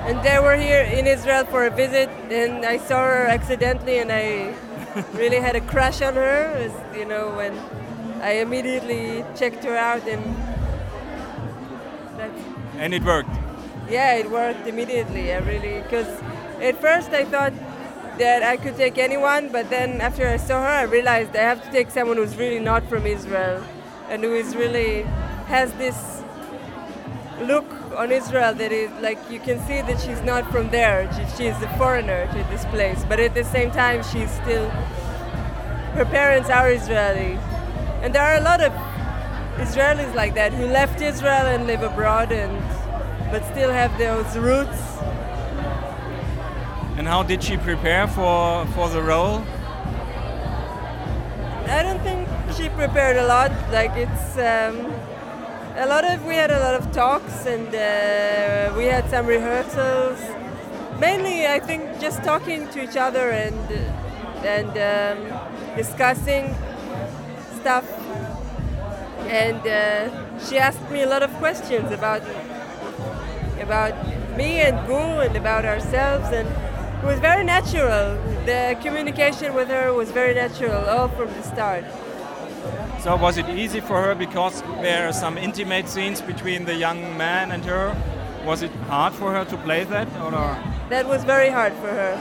And 0.07 0.23
they 0.23 0.39
were 0.39 0.55
here 0.55 0.83
in 0.83 1.05
Israel 1.05 1.45
for 1.45 1.65
a 1.67 1.69
visit, 1.69 2.09
and 2.31 2.65
I 2.65 2.77
saw 2.77 2.99
her 3.03 3.25
accidentally, 3.27 3.99
and 3.99 4.11
I 4.11 4.55
really 5.13 5.37
had 5.37 5.55
a 5.55 5.61
crush 5.61 6.01
on 6.01 6.15
her. 6.15 6.53
As, 6.55 6.71
you 6.97 7.05
know, 7.05 7.35
when 7.35 7.53
I 8.21 8.39
immediately 8.39 9.25
checked 9.35 9.65
her 9.65 9.75
out, 9.75 10.07
and 10.07 10.23
that's 12.17 12.41
and 12.77 12.93
it 12.93 13.03
worked. 13.03 13.35
yeah, 13.89 14.15
it 14.15 14.31
worked 14.31 14.65
immediately. 14.65 15.33
I 15.33 15.39
really, 15.39 15.81
because 15.81 16.07
at 16.61 16.79
first 16.79 17.09
I 17.09 17.25
thought 17.25 17.53
that 18.17 18.43
I 18.43 18.57
could 18.57 18.75
take 18.75 18.97
anyone, 18.97 19.49
but 19.51 19.69
then 19.69 20.01
after 20.01 20.27
I 20.27 20.37
saw 20.37 20.61
her, 20.61 20.67
I 20.67 20.83
realized 20.83 21.35
I 21.35 21.41
have 21.41 21.63
to 21.63 21.71
take 21.71 21.91
someone 21.91 22.17
who's 22.17 22.35
really 22.35 22.59
not 22.59 22.87
from 22.89 23.05
Israel 23.05 23.63
and 24.09 24.23
who 24.23 24.33
is 24.33 24.55
really 24.55 25.03
has 25.47 25.71
this 25.73 26.23
look 27.41 27.65
on 27.95 28.11
Israel 28.11 28.53
that 28.53 28.71
is 28.71 28.91
like 29.01 29.19
you 29.29 29.39
can 29.39 29.59
see 29.67 29.81
that 29.81 29.99
she's 30.01 30.21
not 30.21 30.49
from 30.51 30.69
there. 30.69 31.09
She, 31.13 31.23
she's 31.37 31.61
a 31.61 31.69
foreigner 31.77 32.27
to 32.27 32.43
this 32.49 32.65
place, 32.65 33.03
but 33.07 33.19
at 33.19 33.33
the 33.33 33.43
same 33.43 33.71
time, 33.71 34.03
she's 34.03 34.31
still 34.31 34.69
her 35.97 36.05
parents 36.05 36.49
are 36.49 36.71
Israeli, 36.71 37.39
and 38.01 38.13
there 38.13 38.23
are 38.23 38.37
a 38.37 38.41
lot 38.41 38.61
of 38.61 38.71
Israelis 39.57 40.13
like 40.13 40.35
that 40.35 40.53
who 40.53 40.65
left 40.67 41.01
Israel 41.01 41.47
and 41.47 41.65
live 41.65 41.81
abroad 41.81 42.31
and 42.31 42.53
but 43.31 43.43
still 43.51 43.71
have 43.71 43.97
those 43.97 44.37
roots. 44.37 44.97
And 46.97 47.07
how 47.07 47.21
did 47.21 47.43
she 47.43 47.57
prepare 47.57 48.07
for 48.07 48.65
for 48.73 48.89
the 48.89 49.01
role? 49.03 49.43
I 51.67 51.83
don't 51.83 52.01
think 52.01 52.27
she 52.57 52.69
prepared 52.69 53.17
a 53.17 53.27
lot. 53.27 53.51
Like 53.71 53.91
it's 53.95 54.35
um, 54.37 54.91
a 55.75 55.85
lot 55.85 56.03
of 56.03 56.25
we 56.25 56.33
had 56.33 56.49
a 56.49 56.59
lot 56.59 56.73
of 56.73 56.91
talks 56.91 57.45
and 57.45 57.67
uh, 57.67 58.73
we 58.75 58.85
had 58.85 59.07
some 59.11 59.27
rehearsals. 59.27 60.19
Mainly, 60.99 61.45
I 61.45 61.59
think 61.59 61.99
just 62.01 62.23
talking 62.23 62.67
to 62.69 62.81
each 62.81 62.97
other 62.97 63.29
and 63.29 63.69
and 64.43 64.73
um, 64.91 65.19
discussing 65.75 66.55
stuff. 67.59 67.85
And 69.27 69.61
uh, 69.67 70.39
she 70.39 70.57
asked 70.57 70.89
me 70.89 71.03
a 71.03 71.07
lot 71.07 71.21
of 71.21 71.31
questions 71.33 71.91
about 71.91 72.23
about 73.61 73.93
me 74.35 74.61
and 74.61 74.87
Gur 74.87 75.23
and 75.23 75.35
about 75.35 75.63
ourselves 75.63 76.29
and 76.31 76.47
it 76.99 77.05
was 77.05 77.19
very 77.19 77.43
natural. 77.43 78.15
The 78.45 78.77
communication 78.81 79.53
with 79.53 79.69
her 79.69 79.93
was 79.93 80.11
very 80.11 80.33
natural 80.33 80.85
all 80.85 81.07
from 81.09 81.27
the 81.33 81.43
start. 81.43 81.85
So 83.01 83.15
was 83.15 83.37
it 83.37 83.47
easy 83.49 83.79
for 83.79 84.01
her 84.01 84.15
because 84.15 84.61
there 84.81 85.07
are 85.07 85.13
some 85.13 85.37
intimate 85.37 85.87
scenes 85.87 86.21
between 86.21 86.65
the 86.65 86.75
young 86.75 87.17
man 87.17 87.51
and 87.51 87.63
her? 87.65 87.95
Was 88.45 88.63
it 88.63 88.71
hard 88.89 89.13
for 89.13 89.31
her 89.31 89.45
to 89.45 89.57
play 89.57 89.83
that, 89.85 90.07
or 90.21 90.31
That 90.89 91.07
was 91.07 91.23
very 91.23 91.49
hard 91.49 91.73
for 91.73 91.89
her. 91.89 92.15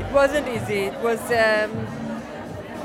It 0.00 0.12
wasn't 0.12 0.48
easy. 0.48 0.84
It 0.90 1.00
was 1.00 1.20
um, 1.30 1.70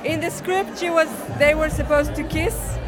in 0.04 0.20
the 0.20 0.30
script. 0.30 0.80
She 0.80 0.90
was. 0.90 1.10
They 1.38 1.56
were 1.56 1.70
supposed 1.70 2.16
to 2.16 2.24
kiss. 2.24 2.79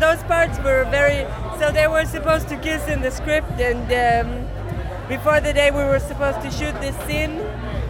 Those 0.00 0.22
parts 0.24 0.58
were 0.58 0.84
very. 0.90 1.26
So 1.58 1.70
they 1.70 1.86
were 1.86 2.04
supposed 2.04 2.48
to 2.48 2.56
kiss 2.56 2.88
in 2.88 3.00
the 3.00 3.10
script, 3.10 3.60
and 3.60 3.86
um, 3.92 4.46
before 5.08 5.40
the 5.40 5.52
day 5.52 5.70
we 5.70 5.84
were 5.84 6.00
supposed 6.00 6.40
to 6.42 6.50
shoot 6.50 6.74
this 6.80 6.96
scene, 7.06 7.40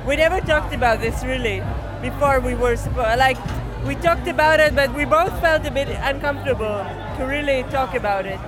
we 0.06 0.16
never 0.16 0.40
talked 0.40 0.74
about 0.74 1.00
this 1.00 1.24
really. 1.24 1.62
Before 2.02 2.40
we 2.40 2.54
were 2.54 2.76
supposed, 2.76 3.18
like, 3.18 3.38
we 3.86 3.94
talked 3.94 4.28
about 4.28 4.60
it, 4.60 4.74
but 4.74 4.94
we 4.94 5.04
both 5.06 5.32
felt 5.40 5.66
a 5.66 5.70
bit 5.70 5.88
uncomfortable 5.88 6.84
to 7.16 7.24
really 7.24 7.62
talk 7.70 7.94
about 7.94 8.26
it. 8.26 8.38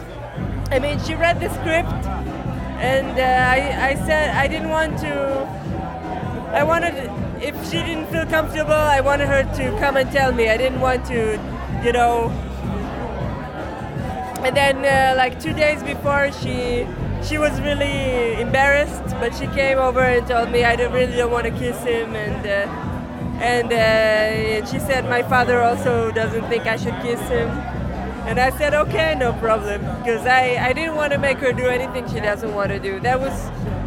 I 0.70 0.78
mean, 0.78 0.98
she 1.00 1.14
read 1.14 1.40
the 1.40 1.48
script, 1.48 2.06
and 2.78 3.18
uh, 3.18 3.22
I, 3.22 3.90
I 3.90 3.94
said 4.06 4.36
I 4.36 4.46
didn't 4.48 4.70
want 4.70 4.98
to. 4.98 5.12
I 6.52 6.62
wanted, 6.62 6.94
if 7.42 7.54
she 7.70 7.78
didn't 7.82 8.08
feel 8.08 8.26
comfortable, 8.26 8.72
I 8.72 9.00
wanted 9.00 9.28
her 9.28 9.42
to 9.42 9.78
come 9.80 9.96
and 9.96 10.10
tell 10.12 10.32
me. 10.32 10.50
I 10.50 10.56
didn't 10.56 10.80
want 10.80 11.06
to, 11.06 11.40
you 11.82 11.92
know. 11.92 12.30
And 14.45 14.57
then, 14.57 14.85
uh, 14.85 15.16
like 15.16 15.40
two 15.40 15.52
days 15.52 15.83
before, 15.83 16.31
she 16.31 16.87
she 17.26 17.38
was 17.38 17.61
really 17.61 18.40
embarrassed, 18.40 19.09
but 19.19 19.35
she 19.35 19.47
came 19.49 19.78
over 19.78 20.00
and 20.00 20.26
told 20.26 20.50
me 20.50 20.62
I 20.62 20.76
don't, 20.76 20.93
really 20.93 21.16
don't 21.16 21.33
want 21.33 21.47
to 21.47 21.50
kiss 21.50 21.83
him, 21.83 22.14
and 22.14 22.47
uh, 22.47 23.43
and 23.43 23.73
uh, 23.73 24.66
she 24.66 24.78
said 24.78 25.09
my 25.09 25.23
father 25.23 25.62
also 25.62 26.12
doesn't 26.12 26.47
think 26.49 26.66
I 26.66 26.76
should 26.76 26.95
kiss 27.02 27.21
him. 27.28 27.49
And 28.28 28.38
I 28.38 28.50
said, 28.59 28.75
okay, 28.75 29.14
no 29.14 29.33
problem, 29.35 29.81
because 29.99 30.26
I, 30.26 30.57
I 30.61 30.73
didn't 30.73 30.97
want 30.97 31.12
to 31.12 31.19
make 31.19 31.38
her 31.38 31.52
do 31.52 31.66
anything 31.66 32.09
she 32.09 32.21
doesn't 32.21 32.52
want 32.55 32.71
to 32.71 32.78
do. 32.78 32.99
That 33.00 33.21
was 33.21 33.33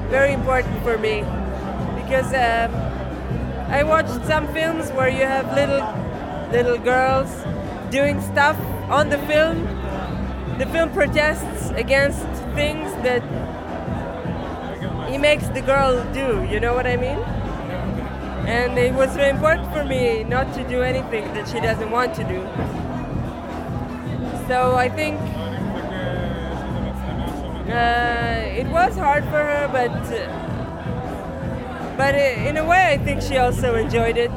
very 0.09 0.33
important 0.33 0.81
for 0.81 0.97
me, 0.97 1.23
because 2.01 2.27
um, 2.33 2.73
I 3.69 3.83
watched 3.83 4.25
some 4.25 4.47
films 4.53 4.91
where 4.91 5.09
you 5.09 5.25
have 5.25 5.53
little 5.53 5.83
little 6.51 6.77
girls 6.77 7.29
doing 7.91 8.19
stuff 8.21 8.57
on 8.89 9.09
the 9.09 9.19
film. 9.19 9.78
The 10.59 10.65
film 10.65 10.91
protests 10.91 11.69
against 11.69 12.25
things 12.53 12.91
that 13.03 13.23
he 15.09 15.17
makes 15.17 15.47
the 15.47 15.61
girl 15.61 16.03
do. 16.13 16.45
You 16.51 16.59
know 16.59 16.73
what 16.73 16.85
I 16.85 16.97
mean? 16.97 17.17
And 18.45 18.77
it 18.77 18.93
was 18.93 19.15
very 19.15 19.29
important 19.29 19.71
for 19.71 19.85
me 19.85 20.23
not 20.25 20.53
to 20.55 20.67
do 20.67 20.81
anything 20.81 21.33
that 21.33 21.47
she 21.47 21.61
doesn't 21.61 21.89
want 21.89 22.13
to 22.15 22.23
do. 22.25 22.41
So 24.47 24.75
I 24.75 24.89
think 24.89 25.19
uh, 27.69 28.59
it 28.61 28.67
was 28.67 28.97
hard 28.97 29.23
for 29.25 29.41
her, 29.51 29.69
but 29.71 29.93
but 31.95 32.15
in 32.15 32.57
a 32.57 32.65
way, 32.65 32.93
I 32.93 32.97
think 32.97 33.21
she 33.21 33.37
also 33.37 33.75
enjoyed 33.75 34.17
it. 34.17 34.31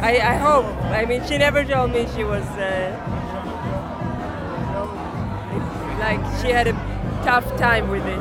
I, 0.00 0.20
I 0.20 0.36
hope. 0.36 0.66
I 0.84 1.04
mean, 1.04 1.22
she 1.26 1.36
never 1.36 1.64
told 1.64 1.92
me 1.92 2.06
she 2.14 2.24
was 2.24 2.44
uh, 2.58 3.13
like 6.04 6.22
she 6.40 6.48
had 6.58 6.66
a 6.68 6.76
tough 7.28 7.46
time 7.56 7.88
with 7.94 8.06
it. 8.14 8.20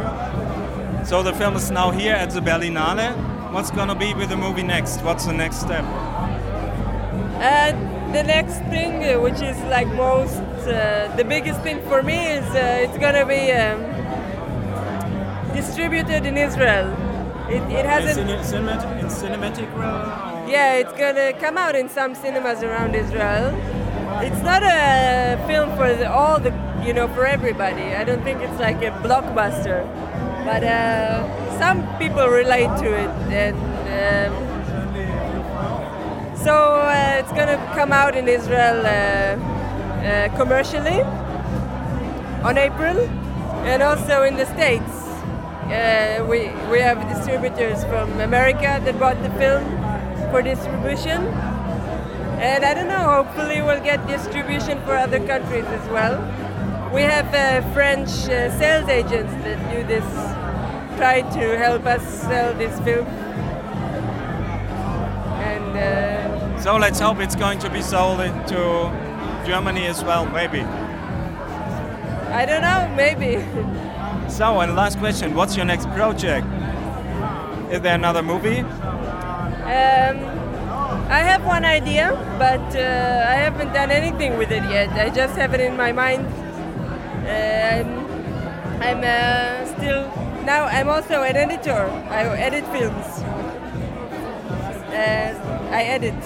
so? 1.05 1.21
The 1.21 1.33
film 1.33 1.55
is 1.55 1.69
now 1.69 1.91
here 1.91 2.15
at 2.23 2.29
the 2.31 2.39
Berlinale. 2.39 3.07
What's 3.55 3.71
gonna 3.71 3.99
be 4.05 4.09
with 4.19 4.29
the 4.33 4.39
movie 4.45 4.67
next? 4.75 4.95
What's 5.07 5.25
the 5.25 5.37
next 5.43 5.57
step? 5.65 5.85
And 7.59 7.75
the 8.17 8.23
next 8.35 8.59
thing, 8.73 8.91
uh, 9.03 9.19
which 9.25 9.41
is 9.51 9.57
like 9.75 9.87
most, 10.05 10.39
uh, 10.65 11.13
the 11.19 11.25
biggest 11.35 11.59
thing 11.65 11.79
for 11.89 12.01
me 12.09 12.19
is 12.37 12.45
uh, 12.55 12.85
it's 12.85 12.97
gonna 13.05 13.27
be 13.35 13.43
um, 13.51 13.79
distributed 15.59 16.21
in 16.29 16.35
Israel. 16.47 16.87
It, 17.55 17.63
it 17.79 17.85
hasn't. 17.93 18.17
cinematic, 18.53 18.91
in 19.01 19.07
cinematic 19.21 19.67
Yeah, 20.55 20.81
it's 20.81 20.95
gonna 21.03 21.33
come 21.43 21.57
out 21.57 21.75
in 21.81 21.89
some 21.89 22.15
cinemas 22.15 22.59
around 22.63 22.95
Israel. 22.95 23.45
It's 24.27 24.43
not 24.51 24.61
a 24.63 25.43
film 25.49 25.69
for 25.77 25.89
the, 25.99 26.07
all 26.19 26.39
the, 26.39 26.53
you 26.85 26.93
know, 26.93 27.07
for 27.07 27.25
everybody. 27.25 27.95
I 27.95 28.03
don't 28.03 28.23
think 28.23 28.41
it's 28.41 28.59
like 28.59 28.81
a 28.81 28.91
blockbuster, 29.05 29.85
but 30.45 30.63
uh, 30.63 31.59
some 31.59 31.81
people 31.97 32.27
relate 32.27 32.71
to 32.83 32.93
it, 32.93 33.09
and 33.31 33.55
um, 33.97 34.33
so 36.35 36.53
uh, 36.53 37.19
it's 37.19 37.31
gonna 37.31 37.57
come 37.73 37.93
out 37.93 38.15
in 38.15 38.27
Israel 38.27 38.85
uh, 38.85 38.89
uh, 38.89 40.37
commercially 40.37 41.01
on 42.43 42.57
April, 42.57 42.99
and 43.63 43.81
also 43.81 44.23
in 44.23 44.35
the 44.35 44.45
States. 44.45 44.91
Uh, 45.63 46.25
we 46.29 46.51
we 46.69 46.79
have 46.79 46.99
distributors 47.07 47.85
from 47.85 48.19
America 48.19 48.81
that 48.83 48.99
bought 48.99 49.21
the 49.23 49.31
film 49.39 49.63
for 50.31 50.41
distribution. 50.41 51.21
And 52.43 52.65
I 52.65 52.73
don't 52.73 52.89
know, 52.89 53.23
hopefully 53.23 53.61
we'll 53.61 53.83
get 53.83 54.05
distribution 54.05 54.81
for 54.83 54.97
other 54.97 55.25
countries 55.25 55.63
as 55.63 55.89
well. 55.89 56.19
We 56.93 57.01
have 57.01 57.33
uh, 57.33 57.67
French 57.73 58.09
uh, 58.29 58.55
sales 58.59 58.88
agents 58.88 59.33
that 59.43 59.57
do 59.71 59.83
this, 59.88 60.05
try 60.95 61.21
to 61.21 61.57
help 61.57 61.88
us 61.88 62.03
sell 62.21 62.53
this 62.53 62.79
film. 62.81 63.07
And 65.41 65.75
uh, 65.75 66.62
So 66.62 66.77
let's 66.77 67.00
hope 67.00 67.19
it's 67.19 67.35
going 67.35 67.57
to 67.59 67.69
be 67.71 67.81
sold 67.81 68.19
to 68.19 68.91
Germany 69.43 69.88
as 69.88 70.03
well, 70.03 70.27
maybe. 70.27 70.62
I 72.31 72.45
don't 72.45 72.62
know, 72.62 72.93
maybe. 72.95 73.43
So, 74.29 74.62
and 74.62 74.75
last 74.75 74.97
question: 75.00 75.35
What's 75.35 75.55
your 75.55 75.65
next 75.65 75.88
project? 75.91 76.47
Is 77.71 77.81
there 77.81 77.93
another 77.93 78.23
movie? 78.23 78.59
Um, 78.59 80.15
I 81.09 81.19
have 81.19 81.45
one 81.45 81.65
idea, 81.65 82.13
but 82.39 82.75
uh, 82.75 83.25
I 83.29 83.35
haven't 83.35 83.73
done 83.73 83.91
anything 83.91 84.38
with 84.38 84.51
it 84.51 84.63
yet. 84.71 84.89
I 84.93 85.09
just 85.13 85.35
have 85.35 85.53
it 85.53 85.59
in 85.59 85.75
my 85.77 85.91
mind. 85.91 86.25
Um, 87.23 87.87
I'm 88.81 89.01
uh, 89.03 89.65
still 89.77 90.07
now. 90.45 90.65
I'm 90.65 90.89
also 90.89 91.23
an 91.23 91.35
editor. 91.35 91.89
I 92.09 92.23
edit 92.37 92.65
films. 92.67 93.05
Uh, 94.91 95.69
I 95.71 95.83
edit. 95.83 96.19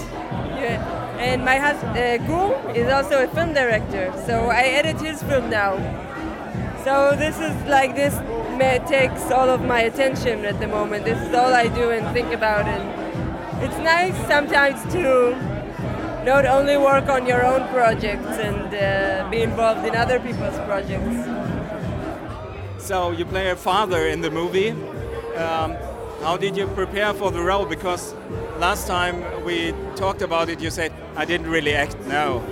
Yeah. 0.57 1.17
And 1.19 1.45
my 1.45 1.57
husband, 1.57 1.97
uh, 1.97 2.71
is 2.73 2.91
also 2.91 3.23
a 3.23 3.27
film 3.27 3.53
director. 3.53 4.11
So 4.25 4.49
I 4.49 4.63
edit 4.63 4.99
his 4.99 5.21
film 5.23 5.49
now. 5.49 5.77
So 6.83 7.15
this 7.15 7.37
is 7.39 7.55
like 7.67 7.95
this 7.95 8.15
takes 8.87 9.31
all 9.31 9.49
of 9.49 9.61
my 9.61 9.81
attention 9.81 10.45
at 10.45 10.59
the 10.59 10.67
moment. 10.67 11.05
This 11.05 11.21
is 11.21 11.33
all 11.35 11.53
I 11.53 11.67
do 11.67 11.91
and 11.91 12.05
think 12.13 12.31
about, 12.33 12.65
and 12.65 13.63
it's 13.63 13.77
nice 13.77 14.15
sometimes 14.27 14.81
to 14.93 15.56
not 16.27 16.45
only 16.45 16.75
work 16.75 17.07
on 17.07 17.25
your 17.25 17.45
own 17.45 17.65
projects 17.69 18.37
and 18.47 18.67
uh, 18.75 19.29
be 19.31 19.41
involved 19.43 19.87
in 19.87 19.95
other 19.95 20.19
people's 20.19 20.57
projects. 20.67 21.25
So 22.79 23.11
you 23.11 23.23
play 23.23 23.49
a 23.49 23.55
father 23.55 24.07
in 24.07 24.19
the 24.19 24.29
movie. 24.29 24.71
Um, 25.37 25.77
how 26.21 26.35
did 26.35 26.57
you 26.57 26.67
prepare 26.67 27.13
for 27.13 27.31
the 27.31 27.39
role? 27.39 27.65
Because 27.65 28.13
last 28.59 28.87
time 28.87 29.23
we 29.45 29.73
talked 29.95 30.21
about 30.21 30.49
it, 30.49 30.59
you 30.59 30.69
said 30.69 30.91
I 31.15 31.23
didn't 31.23 31.49
really 31.49 31.73
act. 31.73 31.95
No. 32.07 32.43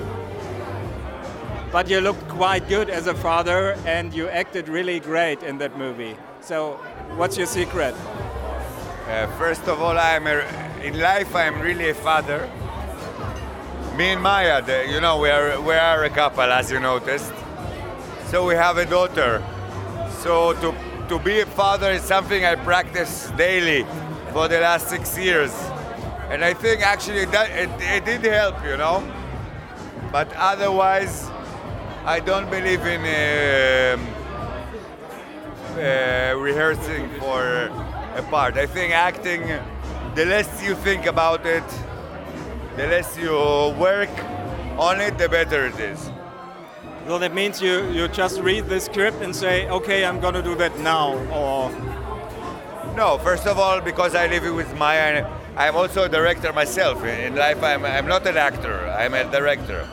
But 1.74 1.90
you 1.90 2.00
looked 2.00 2.26
quite 2.30 2.70
good 2.70 2.90
as 2.90 3.08
a 3.08 3.14
father, 3.14 3.76
and 3.86 4.14
you 4.14 4.30
acted 4.30 4.70
really 4.70 5.02
great 5.02 5.44
in 5.44 5.58
that 5.58 5.78
movie. 5.78 6.16
So, 6.40 6.80
what's 7.18 7.38
your 7.38 7.48
secret? 7.48 7.94
Uh, 9.10 9.28
first 9.38 9.68
of 9.68 9.82
all, 9.82 9.98
I'm 9.98 10.28
a, 10.28 10.40
in 10.82 10.98
life. 10.98 11.36
I'm 11.36 11.60
really 11.60 11.90
a 11.90 11.94
father. 11.94 12.50
Me 13.96 14.10
and 14.10 14.22
Maya, 14.22 14.62
you 14.92 15.00
know, 15.00 15.20
we 15.20 15.30
are 15.30 15.62
we 15.62 15.74
are 15.74 16.04
a 16.04 16.10
couple, 16.10 16.44
as 16.44 16.70
you 16.70 16.82
noticed. 16.82 17.32
So 18.26 18.46
we 18.46 18.54
have 18.54 18.76
a 18.76 18.86
daughter. 18.86 19.42
So 20.20 20.52
to 20.52 20.76
to 21.08 21.18
be 21.20 21.40
a 21.40 21.46
father 21.46 21.92
is 21.92 22.02
something 22.02 22.44
I 22.44 22.56
practice 22.56 23.32
daily 23.38 23.86
for 24.34 24.50
the 24.50 24.60
last 24.60 24.90
six 24.90 25.18
years, 25.18 25.54
and 26.30 26.44
I 26.44 26.54
think 26.54 26.82
actually 26.82 27.24
that 27.26 27.50
it, 27.52 27.70
it 27.80 28.04
did 28.04 28.26
help, 28.30 28.62
you 28.66 28.76
know. 28.76 29.02
But 30.12 30.28
otherwise, 30.36 31.32
I 32.04 32.20
don't 32.20 32.50
believe 32.52 32.86
in 32.86 33.00
um, 33.00 34.06
uh, 35.78 36.36
rehearsing 36.38 37.08
for 37.18 37.72
a 38.18 38.24
part. 38.30 38.58
I 38.58 38.66
think 38.66 38.94
acting, 38.94 39.48
the 40.16 40.26
less 40.26 40.62
you 40.62 40.76
think 40.76 41.06
about 41.06 41.46
it, 41.46 41.64
the 42.76 42.88
less 42.88 43.18
you 43.18 43.32
work 43.80 44.10
on 44.78 45.00
it, 45.00 45.18
the 45.18 45.30
better 45.30 45.68
it 45.68 45.80
is. 45.80 46.12
Well, 47.08 47.20
that 47.20 47.34
means 47.34 47.62
you, 47.62 47.86
you 47.92 48.08
just 48.08 48.42
read 48.42 48.68
the 48.68 48.80
script 48.80 49.22
and 49.22 49.36
say, 49.36 49.70
okay, 49.70 50.04
I'm 50.04 50.20
gonna 50.20 50.42
do 50.42 50.56
that 50.56 50.78
now, 50.80 51.14
or 51.32 51.70
No, 52.96 53.18
first 53.18 53.46
of 53.46 53.60
all, 53.60 53.80
because 53.82 54.16
I 54.16 54.28
live 54.28 54.54
with 54.54 54.74
Maya, 54.78 55.24
and 55.24 55.28
I'm 55.58 55.76
also 55.76 56.06
a 56.06 56.10
director 56.10 56.52
myself. 56.52 57.04
In 57.04 57.36
life, 57.36 57.64
I'm, 57.64 57.86
I'm 57.86 58.08
not 58.08 58.26
an 58.26 58.38
actor, 58.38 58.90
I'm 58.90 59.14
a 59.14 59.24
director. 59.32 59.88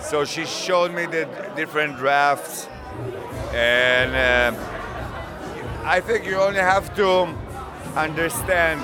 So 0.00 0.24
she 0.24 0.44
showed 0.46 0.92
me 0.92 1.06
the 1.06 1.28
different 1.56 1.96
drafts, 1.96 2.66
and 3.52 4.14
uh, 4.14 4.58
I 5.84 6.00
think 6.00 6.26
you 6.26 6.36
only 6.36 6.60
have 6.60 6.94
to 6.96 7.28
understand 7.96 8.82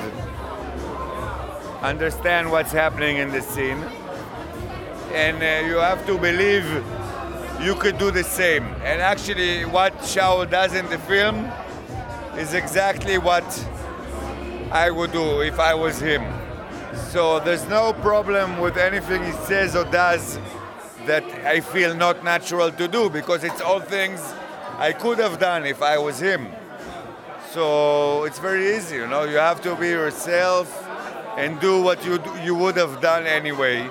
understand 1.85 2.51
what's 2.51 2.73
happening 2.73 3.19
in 3.19 3.31
the 3.31 3.43
scene, 3.43 3.79
and 5.13 5.37
uh, 5.37 5.67
you 5.69 5.77
have 5.77 6.07
to 6.07 6.17
believe 6.17 6.65
you 7.61 7.75
could 7.75 7.99
do 7.99 8.11
the 8.11 8.25
same. 8.25 8.65
And 8.83 9.03
actually, 9.03 9.67
what 9.67 9.93
Shaul 9.99 10.49
does 10.49 10.75
in 10.75 10.89
the 10.89 10.99
film 10.99 11.51
is 12.39 12.55
exactly 12.55 13.19
what 13.19 13.45
I 14.73 14.91
would 14.91 15.13
do 15.13 15.43
if 15.43 15.61
I 15.61 15.75
was 15.75 16.01
him. 16.01 16.25
So 17.11 17.39
there's 17.41 17.69
no 17.69 17.93
problem 17.93 18.61
with 18.61 18.77
anything 18.77 19.23
he 19.23 19.33
says 19.47 19.77
or 19.77 19.85
does 19.85 20.39
that 21.05 21.25
I 21.45 21.61
feel 21.61 21.95
not 21.95 22.25
natural 22.25 22.71
to 22.73 22.89
do 22.89 23.11
because 23.11 23.45
it's 23.45 23.61
all 23.61 23.81
things 23.81 24.21
I 24.79 24.93
could 24.93 25.19
have 25.19 25.39
done 25.39 25.67
if 25.67 25.83
I 25.83 25.99
was 25.99 26.19
him. 26.19 26.49
So 27.51 28.25
it's 28.25 28.39
very 28.39 28.75
easy, 28.75 28.97
you 28.97 29.07
know. 29.07 29.25
You 29.25 29.37
have 29.37 29.61
to 29.63 29.77
be 29.77 29.89
yourself 29.89 30.84
and 31.37 31.61
do 31.61 31.83
what 31.83 32.05
you 32.05 32.19
you 32.43 32.55
would 32.55 32.77
have 32.77 33.01
done 33.01 33.27
anyway. 33.27 33.89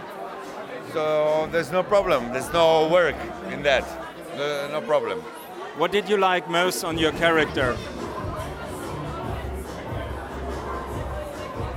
So 0.93 1.47
there's 1.51 1.71
no 1.71 1.83
problem. 1.83 2.31
There's 2.31 2.51
no 2.53 2.87
work 2.87 3.15
in 3.51 3.63
that. 3.63 3.83
No, 4.37 4.67
no 4.71 4.81
problem. 4.81 5.19
what 5.77 5.91
did 5.91 6.07
you 6.09 6.17
like 6.17 6.49
most 6.49 6.83
on 6.83 6.97
your 6.97 7.11
character? 7.13 7.75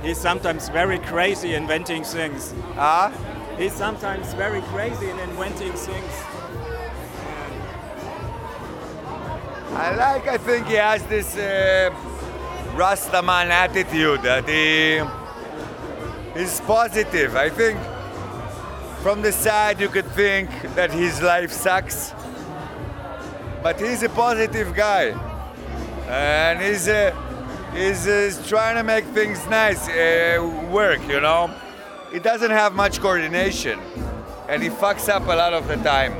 He's 0.03 0.17
sometimes 0.19 0.69
very 0.69 0.99
crazy 0.99 1.53
inventing 1.55 2.03
things. 2.03 2.53
Ah, 2.77 3.11
He's 3.57 3.73
sometimes 3.73 4.33
very 4.35 4.61
crazy 4.61 5.09
in 5.09 5.17
inventing 5.19 5.73
things. 5.73 6.13
I 9.73 9.95
like. 9.95 10.27
I 10.27 10.37
think 10.37 10.67
he 10.67 10.75
has 10.75 11.03
this 11.07 11.35
uh, 11.35 11.89
Rastaman 12.75 13.49
attitude 13.49 14.21
that 14.21 14.47
he 14.47 15.01
is 16.39 16.61
positive. 16.61 17.35
I 17.35 17.49
think 17.49 17.79
from 19.01 19.21
the 19.21 19.31
side 19.31 19.79
you 19.79 19.89
could 19.89 20.07
think 20.07 20.49
that 20.75 20.91
his 20.91 21.21
life 21.21 21.51
sucks, 21.51 22.13
but 23.63 23.79
he's 23.79 24.03
a 24.03 24.09
positive 24.09 24.73
guy, 24.75 25.05
and 26.07 26.61
he's 26.61 26.87
uh, 26.87 27.11
he's, 27.73 28.07
uh, 28.07 28.23
he's 28.25 28.47
trying 28.47 28.75
to 28.75 28.83
make 28.83 29.05
things 29.05 29.45
nice 29.47 29.87
uh, 29.89 30.67
work. 30.71 31.01
You 31.07 31.21
know, 31.21 31.51
he 32.11 32.19
doesn't 32.19 32.51
have 32.51 32.73
much 32.73 32.99
coordination, 32.99 33.79
and 34.49 34.61
he 34.61 34.69
fucks 34.69 35.09
up 35.09 35.23
a 35.23 35.35
lot 35.35 35.53
of 35.53 35.67
the 35.67 35.77
time. 35.77 36.13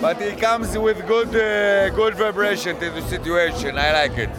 But 0.00 0.20
he 0.20 0.32
comes 0.32 0.76
with 0.76 1.06
good, 1.06 1.28
uh, 1.28 1.88
good 1.94 2.16
vibration 2.16 2.78
to 2.80 2.90
the 2.90 3.00
situation. 3.02 3.78
I 3.78 3.92
like 3.92 4.18
it. 4.18 4.30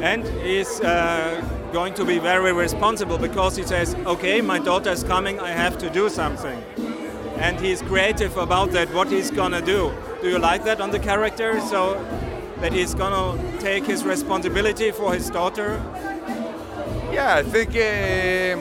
And 0.00 0.26
he's 0.42 0.80
uh, 0.80 1.40
going 1.72 1.94
to 1.94 2.04
be 2.04 2.18
very 2.18 2.52
responsible 2.52 3.16
because 3.16 3.56
he 3.56 3.62
says, 3.62 3.94
okay, 4.06 4.42
my 4.42 4.58
daughter 4.58 4.90
is 4.90 5.02
coming, 5.02 5.40
I 5.40 5.50
have 5.50 5.78
to 5.78 5.88
do 5.88 6.10
something. 6.10 6.62
And 7.36 7.58
he's 7.58 7.80
creative 7.80 8.36
about 8.36 8.72
that, 8.72 8.92
what 8.92 9.08
he's 9.08 9.30
gonna 9.30 9.62
do. 9.62 9.92
Do 10.20 10.28
you 10.28 10.38
like 10.38 10.64
that 10.64 10.80
on 10.80 10.90
the 10.90 10.98
character? 10.98 11.60
So 11.60 11.94
that 12.60 12.72
he's 12.72 12.94
gonna 12.94 13.58
take 13.58 13.84
his 13.86 14.04
responsibility 14.04 14.90
for 14.90 15.14
his 15.14 15.30
daughter? 15.30 15.82
Yeah, 17.10 17.36
I 17.36 17.42
think 17.42 17.70
uh, 17.70 18.58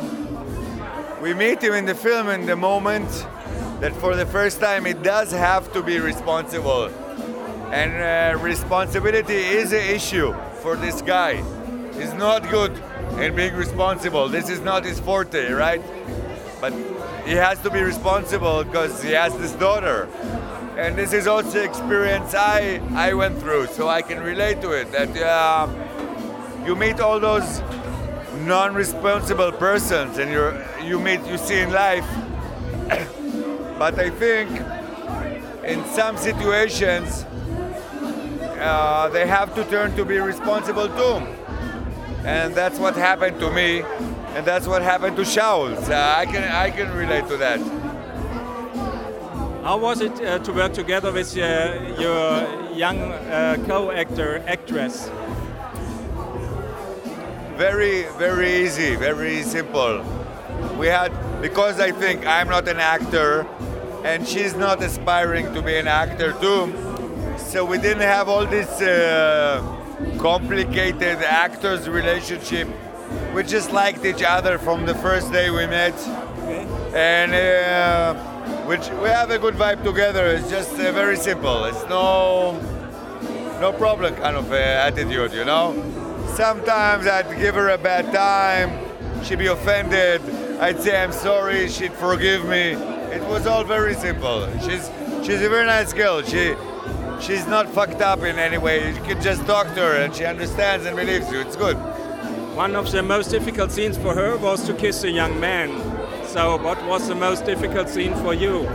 we 1.21 1.34
meet 1.34 1.62
him 1.62 1.74
in 1.74 1.86
the 1.86 1.95
film 1.95 2.30
in 2.30 2.45
the 2.45 2.56
moment 2.56 3.10
that 3.82 3.93
for 3.97 4.15
the 4.15 4.26
first 4.26 4.62
time 4.62 4.86
he 4.86 4.93
does 4.93 5.32
have 5.32 5.71
to 5.74 5.84
be 5.84 6.00
responsible. 6.00 6.86
And 7.71 7.91
uh, 7.93 8.41
responsibility 8.41 9.36
is 9.36 9.74
an 9.74 9.82
issue 9.82 10.34
for 10.62 10.76
this 10.78 11.02
guy. 11.02 11.43
He's 11.93 12.13
not 12.13 12.50
good 12.50 12.82
in 13.21 13.36
being 13.36 13.53
responsible. 13.53 14.27
This 14.27 14.49
is 14.49 14.62
not 14.62 14.84
his 14.84 14.99
forte, 14.99 15.51
right? 15.51 15.81
But 16.60 16.73
he 17.25 17.34
has 17.34 17.60
to 17.62 17.69
be 17.69 17.81
responsible 17.81 18.63
because 18.63 19.03
he 19.03 19.12
has 19.12 19.38
this 19.38 19.53
daughter. 19.53 20.10
And 20.75 20.97
this 20.97 21.13
is 21.13 21.27
also 21.27 21.62
experience 21.62 22.34
I, 22.34 22.81
I 22.95 23.13
went 23.13 23.39
through, 23.39 23.67
so 23.67 23.88
I 23.88 24.01
can 24.01 24.21
relate 24.21 24.62
to 24.62 24.71
it. 24.71 24.91
That 24.91 25.15
uh, 25.17 25.67
you 26.65 26.75
meet 26.75 26.99
all 26.99 27.19
those 27.19 27.62
non-responsible 28.45 29.51
persons 29.51 30.17
and 30.17 30.31
you 30.31 30.53
you 30.84 30.99
meet 30.99 31.23
you 31.27 31.38
see 31.38 31.60
in 31.60 31.71
life 31.71 32.07
but 33.77 33.99
i 33.99 34.10
think 34.10 34.49
in 35.63 35.84
some 35.93 36.17
situations 36.17 37.25
uh, 38.57 39.10
they 39.10 39.27
have 39.27 39.53
to 39.53 39.63
turn 39.65 39.95
to 39.95 40.03
be 40.03 40.17
responsible 40.17 40.88
too 40.88 41.40
and 42.25 42.53
that's 42.55 42.79
what 42.79 42.95
happened 42.95 43.39
to 43.39 43.51
me 43.51 43.81
and 44.36 44.45
that's 44.45 44.67
what 44.67 44.81
happened 44.81 45.15
to 45.17 45.23
Shaul. 45.23 45.75
So 45.86 45.93
i 45.93 46.25
can 46.25 46.43
i 46.51 46.69
can 46.69 46.91
relate 46.91 47.27
to 47.27 47.38
that 47.38 47.60
How 49.63 49.77
was 49.77 50.01
it 50.01 50.19
uh, 50.21 50.39
to 50.39 50.53
work 50.53 50.73
together 50.73 51.12
with 51.12 51.38
uh, 51.38 51.43
your 51.99 52.73
young 52.73 52.97
uh, 52.99 53.57
co-actor, 53.67 54.41
actress? 54.47 55.10
very 57.57 58.05
very 58.17 58.63
easy 58.63 58.95
very 58.95 59.43
simple 59.43 60.01
we 60.77 60.88
had 60.88 61.12
because 61.41 61.79
I 61.79 61.91
think 61.91 62.25
I'm 62.25 62.47
not 62.49 62.67
an 62.67 62.79
actor 62.79 63.47
and 64.03 64.27
she's 64.27 64.55
not 64.55 64.81
aspiring 64.81 65.53
to 65.53 65.62
be 65.62 65.75
an 65.77 65.88
actor 65.88 66.34
too. 66.34 66.73
So 67.38 67.65
we 67.65 67.77
didn't 67.77 68.01
have 68.01 68.29
all 68.29 68.45
this 68.45 68.81
uh, 68.81 69.62
complicated 70.21 71.17
actors 71.23 71.89
relationship. 71.89 72.67
We 73.34 73.41
just 73.41 73.71
liked 73.71 74.05
each 74.05 74.21
other 74.21 74.60
from 74.60 74.86
the 74.86 74.93
first 74.93 75.31
day 75.31 75.49
we 75.49 75.65
met, 75.65 75.97
and 76.93 77.34
uh, 77.34 78.13
which 78.65 78.88
we 79.01 79.10
have 79.10 79.31
a 79.31 79.39
good 79.39 79.55
vibe 79.55 79.84
together. 79.84 80.27
It's 80.27 80.47
just 80.47 80.73
uh, 80.73 80.91
very 80.91 81.17
simple. 81.17 81.65
It's 81.65 81.84
no 81.89 82.53
no 83.60 83.73
problem 83.73 84.13
kind 84.15 84.38
of 84.38 84.51
uh, 84.51 84.55
attitude, 84.55 85.34
you 85.34 85.43
know. 85.43 85.73
Sometimes 86.36 87.07
I'd 87.07 87.39
give 87.39 87.55
her 87.55 87.69
a 87.69 87.77
bad 87.79 88.13
time, 88.13 88.69
she'd 89.23 89.39
be 89.39 89.47
offended. 89.47 90.21
I'd 90.60 90.79
say 90.79 91.01
I'm 91.01 91.12
sorry, 91.12 91.67
she'd 91.67 91.93
forgive 91.93 92.45
me. 92.45 92.73
It 93.12 93.23
was 93.27 93.47
all 93.47 93.63
very 93.63 93.95
simple. 93.95 94.47
She's 94.60 94.88
she's 95.23 95.41
a 95.41 95.49
very 95.49 95.65
nice 95.65 95.93
girl. 95.93 96.21
She 96.21 96.53
she's 97.21 97.45
not 97.47 97.69
fucked 97.69 98.01
up 98.01 98.23
in 98.23 98.39
any 98.39 98.57
way. 98.57 98.93
You 98.93 99.01
can 99.01 99.21
just 99.21 99.45
talk 99.45 99.67
to 99.67 99.81
her 99.81 99.95
and 99.95 100.13
she 100.13 100.25
understands 100.25 100.86
and 100.86 100.95
believes 100.95 101.31
you. 101.31 101.39
It's 101.39 101.55
good. 101.55 101.77
One 102.55 102.75
of 102.75 102.91
the 102.91 103.03
most 103.03 103.29
difficult 103.29 103.71
scenes 103.71 103.97
for 103.97 104.13
her 104.13 104.38
was 104.38 104.65
to 104.65 104.73
kiss 104.73 105.03
a 105.03 105.12
young 105.12 105.39
man. 105.39 105.69
So, 106.27 106.57
what 106.57 106.84
was 106.86 107.07
the 107.07 107.15
most 107.15 107.45
difficult 107.45 107.89
scene 107.89 108.15
for 108.15 108.34
you? 108.34 108.67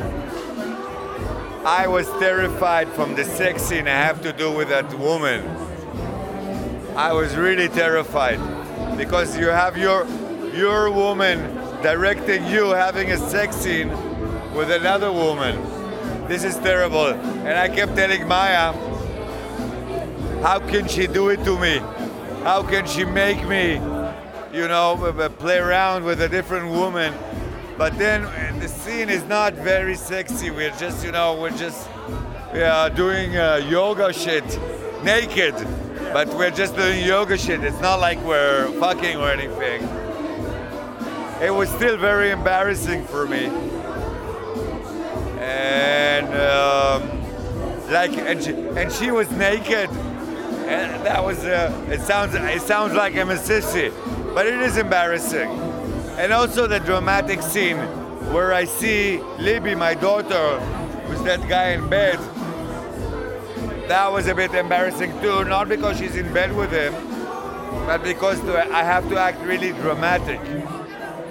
I 1.64 1.86
was 1.88 2.06
terrified 2.20 2.88
from 2.90 3.16
the 3.16 3.24
sex 3.24 3.62
scene 3.62 3.88
I 3.88 3.90
have 3.90 4.22
to 4.22 4.32
do 4.32 4.52
with 4.52 4.68
that 4.68 4.98
woman. 4.98 5.44
I 6.96 7.12
was 7.12 7.34
really 7.34 7.68
terrified 7.68 8.40
because 8.96 9.36
you 9.36 9.48
have 9.48 9.76
your 9.76 10.06
your 10.54 10.90
woman 10.90 11.38
directing 11.82 12.46
you 12.46 12.70
having 12.70 13.10
a 13.10 13.18
sex 13.18 13.56
scene 13.56 13.90
with 14.54 14.70
another 14.70 15.12
woman. 15.12 15.75
This 16.28 16.42
is 16.42 16.56
terrible. 16.56 17.06
And 17.06 17.56
I 17.58 17.68
kept 17.68 17.94
telling 17.96 18.26
Maya, 18.26 18.72
how 20.42 20.58
can 20.58 20.88
she 20.88 21.06
do 21.06 21.28
it 21.28 21.44
to 21.44 21.58
me? 21.58 21.78
How 22.42 22.62
can 22.62 22.86
she 22.86 23.04
make 23.04 23.46
me, 23.46 23.74
you 24.52 24.68
know, 24.68 24.96
play 25.38 25.58
around 25.58 26.04
with 26.04 26.20
a 26.20 26.28
different 26.28 26.70
woman? 26.70 27.14
But 27.78 27.98
then 27.98 28.24
uh, 28.24 28.56
the 28.58 28.68
scene 28.68 29.08
is 29.08 29.24
not 29.24 29.52
very 29.54 29.94
sexy. 29.94 30.50
We're 30.50 30.76
just, 30.78 31.04
you 31.04 31.12
know, 31.12 31.38
we're 31.40 31.56
just 31.56 31.88
we 32.52 32.62
are 32.62 32.88
doing 32.88 33.36
uh, 33.36 33.56
yoga 33.68 34.12
shit 34.12 34.44
naked, 35.04 35.54
but 36.12 36.26
we're 36.34 36.50
just 36.50 36.74
doing 36.74 37.04
yoga 37.04 37.36
shit. 37.36 37.62
It's 37.62 37.80
not 37.80 38.00
like 38.00 38.18
we're 38.24 38.68
fucking 38.80 39.16
or 39.16 39.30
anything. 39.30 39.82
It 41.42 41.52
was 41.52 41.68
still 41.68 41.98
very 41.98 42.30
embarrassing 42.30 43.04
for 43.04 43.26
me. 43.26 43.50
And 45.38 46.05
um, 46.24 47.90
like, 47.90 48.16
and 48.16 48.42
she, 48.42 48.52
and 48.52 48.90
she 48.90 49.10
was 49.10 49.30
naked, 49.32 49.90
and 49.90 51.04
that 51.06 51.22
was. 51.22 51.44
Uh, 51.44 51.70
it 51.90 52.00
sounds. 52.00 52.34
It 52.34 52.62
sounds 52.62 52.94
like 52.94 53.16
I'm 53.16 53.30
a 53.30 53.34
sissy, 53.34 53.92
but 54.34 54.46
it 54.46 54.60
is 54.60 54.76
embarrassing. 54.76 55.50
And 56.18 56.32
also 56.32 56.66
the 56.66 56.80
dramatic 56.80 57.42
scene 57.42 57.76
where 58.32 58.52
I 58.52 58.64
see 58.64 59.18
Libby, 59.38 59.74
my 59.74 59.94
daughter, 59.94 60.58
with 61.08 61.24
that 61.24 61.46
guy 61.48 61.70
in 61.70 61.88
bed. 61.88 62.18
That 63.88 64.10
was 64.10 64.26
a 64.26 64.34
bit 64.34 64.52
embarrassing 64.52 65.12
too, 65.20 65.44
not 65.44 65.68
because 65.68 65.98
she's 65.98 66.16
in 66.16 66.32
bed 66.32 66.56
with 66.56 66.72
him, 66.72 66.92
but 67.86 68.02
because 68.02 68.40
I 68.48 68.82
have 68.82 69.08
to 69.10 69.18
act 69.18 69.40
really 69.42 69.72
dramatic. 69.72 70.40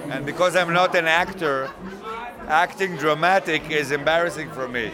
And 0.08 0.24
because 0.24 0.56
I'm 0.56 0.72
not 0.72 0.94
an 0.94 1.06
actor, 1.06 1.68
acting 2.48 2.96
dramatic 2.96 3.70
is 3.70 3.90
embarrassing 3.90 4.50
for 4.50 4.68
me. 4.68 4.90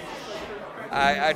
I, 0.91 1.19
I, 1.19 1.31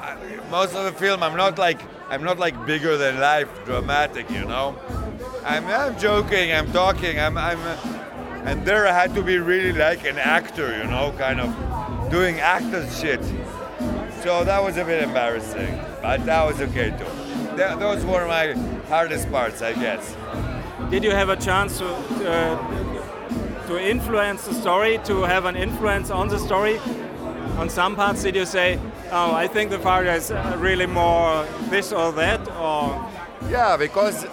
I, 0.00 0.48
most 0.50 0.74
of 0.74 0.84
the 0.84 0.92
film, 0.92 1.22
I'm 1.22 1.36
not 1.36 1.58
like 1.58 1.80
I'm 2.10 2.24
not 2.24 2.38
like 2.38 2.66
bigger 2.66 2.96
than 2.96 3.20
life 3.20 3.48
dramatic, 3.66 4.30
you 4.30 4.44
know. 4.46 4.78
I'm, 5.44 5.66
I'm 5.66 5.98
joking, 5.98 6.52
I'm 6.52 6.72
talking, 6.72 7.20
I'm, 7.20 7.36
I'm, 7.36 7.58
and 8.46 8.64
there 8.66 8.86
I 8.86 8.92
had 8.92 9.14
to 9.14 9.22
be 9.22 9.36
really 9.36 9.72
like 9.72 10.06
an 10.06 10.16
actor, 10.16 10.76
you 10.78 10.84
know, 10.84 11.14
kind 11.18 11.38
of 11.38 12.10
doing 12.10 12.40
actor 12.40 12.88
shit. 12.90 13.22
So 14.22 14.42
that 14.44 14.62
was 14.62 14.78
a 14.78 14.84
bit 14.84 15.02
embarrassing, 15.02 15.78
but 16.00 16.24
that 16.24 16.44
was 16.44 16.60
okay 16.62 16.90
too. 16.90 17.56
Th- 17.56 17.78
those 17.78 18.04
were 18.06 18.26
my 18.26 18.52
hardest 18.88 19.30
parts, 19.30 19.60
I 19.60 19.74
guess. 19.74 20.16
Did 20.90 21.04
you 21.04 21.10
have 21.10 21.28
a 21.28 21.36
chance 21.36 21.76
to 21.78 21.88
uh, 21.88 22.87
to 23.68 23.78
influence 23.78 24.46
the 24.46 24.54
story, 24.54 24.98
to 25.04 25.22
have 25.22 25.44
an 25.44 25.54
influence 25.54 26.10
on 26.10 26.28
the 26.28 26.38
story? 26.38 26.78
On 27.58 27.68
some 27.68 27.94
parts, 27.94 28.22
did 28.22 28.34
you 28.34 28.46
say, 28.46 28.78
"Oh, 29.12 29.34
I 29.34 29.46
think 29.46 29.70
the 29.70 29.78
father 29.78 30.10
is 30.10 30.30
uh, 30.30 30.56
really 30.58 30.86
more 30.86 31.46
this 31.70 31.92
or 31.92 32.12
that," 32.12 32.40
or? 32.56 32.82
Yeah, 33.50 33.76
because 33.76 34.26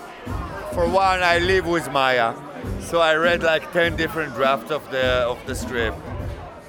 for 0.74 0.88
one, 0.88 1.22
I 1.22 1.40
live 1.40 1.68
with 1.68 1.92
Maya, 1.92 2.34
so 2.80 3.02
I 3.02 3.16
read 3.16 3.44
like 3.44 3.72
ten 3.74 3.96
different 3.96 4.34
drafts 4.36 4.72
of 4.72 4.90
the 4.90 5.06
of 5.28 5.38
the 5.46 5.56
strip 5.56 5.96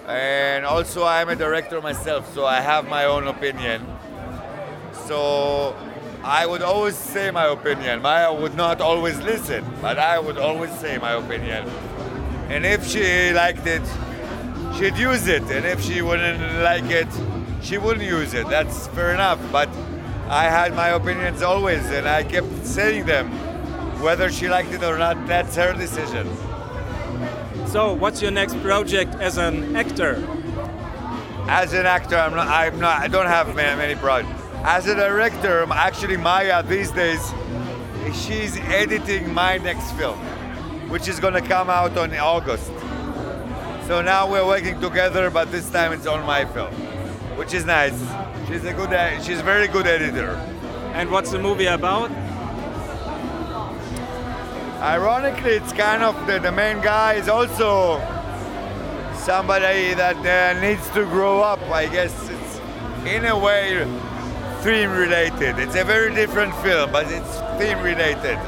and 0.06 0.64
also 0.64 1.04
I'm 1.04 1.28
a 1.28 1.36
director 1.36 1.80
myself, 1.80 2.32
so 2.32 2.46
I 2.46 2.60
have 2.60 2.88
my 2.88 3.04
own 3.04 3.26
opinion. 3.26 3.84
So 5.06 5.74
I 6.22 6.46
would 6.46 6.62
always 6.62 6.96
say 6.96 7.30
my 7.30 7.46
opinion. 7.46 8.02
Maya 8.02 8.32
would 8.32 8.54
not 8.54 8.80
always 8.80 9.18
listen, 9.18 9.64
but 9.82 9.98
I 9.98 10.18
would 10.18 10.38
always 10.38 10.70
say 10.78 10.98
my 10.98 11.12
opinion. 11.12 11.68
And 12.48 12.64
if 12.64 12.86
she 12.86 13.32
liked 13.32 13.66
it, 13.66 13.82
she'd 14.78 14.96
use 14.96 15.26
it, 15.26 15.42
and 15.44 15.66
if 15.66 15.82
she 15.82 16.02
wouldn't 16.02 16.40
like 16.62 16.90
it, 16.90 17.08
she 17.62 17.78
wouldn't 17.78 18.06
use 18.06 18.34
it. 18.34 18.48
That's 18.48 18.86
fair 18.88 19.12
enough. 19.12 19.40
But 19.50 19.68
I 20.28 20.44
had 20.44 20.74
my 20.74 20.88
opinions 20.88 21.42
always, 21.42 21.84
and 21.86 22.08
I 22.08 22.22
kept 22.22 22.64
saying 22.64 23.06
them. 23.06 23.30
Whether 24.00 24.30
she 24.30 24.48
liked 24.48 24.72
it 24.72 24.82
or 24.82 24.98
not, 24.98 25.26
that's 25.26 25.56
her 25.56 25.72
decision. 25.72 26.28
So, 27.66 27.94
what's 27.94 28.22
your 28.22 28.30
next 28.30 28.60
project 28.62 29.14
as 29.16 29.38
an 29.38 29.74
actor? 29.74 30.22
As 31.48 31.72
an 31.72 31.86
actor, 31.86 32.16
I'm 32.16 32.34
not. 32.34 32.48
I'm 32.48 32.78
not. 32.78 33.00
I 33.00 33.08
don't 33.08 33.26
have 33.26 33.54
many, 33.56 33.76
many 33.76 33.94
projects. 33.94 34.42
As 34.64 34.86
a 34.86 34.94
director, 34.94 35.64
actually 35.72 36.16
Maya 36.16 36.62
these 36.62 36.90
days, 36.90 37.20
she's 38.12 38.56
editing 38.58 39.32
my 39.32 39.58
next 39.58 39.92
film, 39.92 40.18
which 40.88 41.08
is 41.08 41.20
gonna 41.20 41.42
come 41.42 41.68
out 41.70 41.96
on 41.96 42.14
August. 42.16 42.70
So 43.86 44.02
now 44.02 44.30
we're 44.30 44.46
working 44.46 44.80
together, 44.80 45.30
but 45.30 45.50
this 45.52 45.70
time 45.70 45.92
it's 45.92 46.06
on 46.06 46.24
my 46.26 46.44
film, 46.44 46.72
which 47.36 47.54
is 47.54 47.64
nice. 47.64 47.98
She's 48.48 48.64
a 48.64 48.72
good. 48.72 48.90
She's 49.24 49.40
a 49.40 49.42
very 49.42 49.68
good 49.68 49.86
editor. 49.86 50.30
And 50.94 51.10
what's 51.10 51.30
the 51.30 51.38
movie 51.38 51.66
about? 51.66 52.10
Ironically, 54.80 55.52
it's 55.52 55.72
kind 55.72 56.02
of 56.02 56.14
the, 56.26 56.38
the 56.38 56.52
main 56.52 56.80
guy 56.80 57.14
is 57.14 57.28
also 57.28 57.98
somebody 59.14 59.94
that 59.94 60.16
uh, 60.16 60.60
needs 60.60 60.88
to 60.90 61.04
grow 61.04 61.40
up. 61.40 61.60
I 61.70 61.86
guess 61.86 62.12
it's 62.28 62.60
in 63.06 63.24
a 63.24 63.38
way 63.38 63.84
theme 64.62 64.90
related. 64.90 65.58
It's 65.58 65.76
a 65.76 65.84
very 65.84 66.14
different 66.14 66.54
film, 66.56 66.90
but 66.92 67.06
it's 67.10 67.38
theme 67.58 67.80
related. 67.82 68.38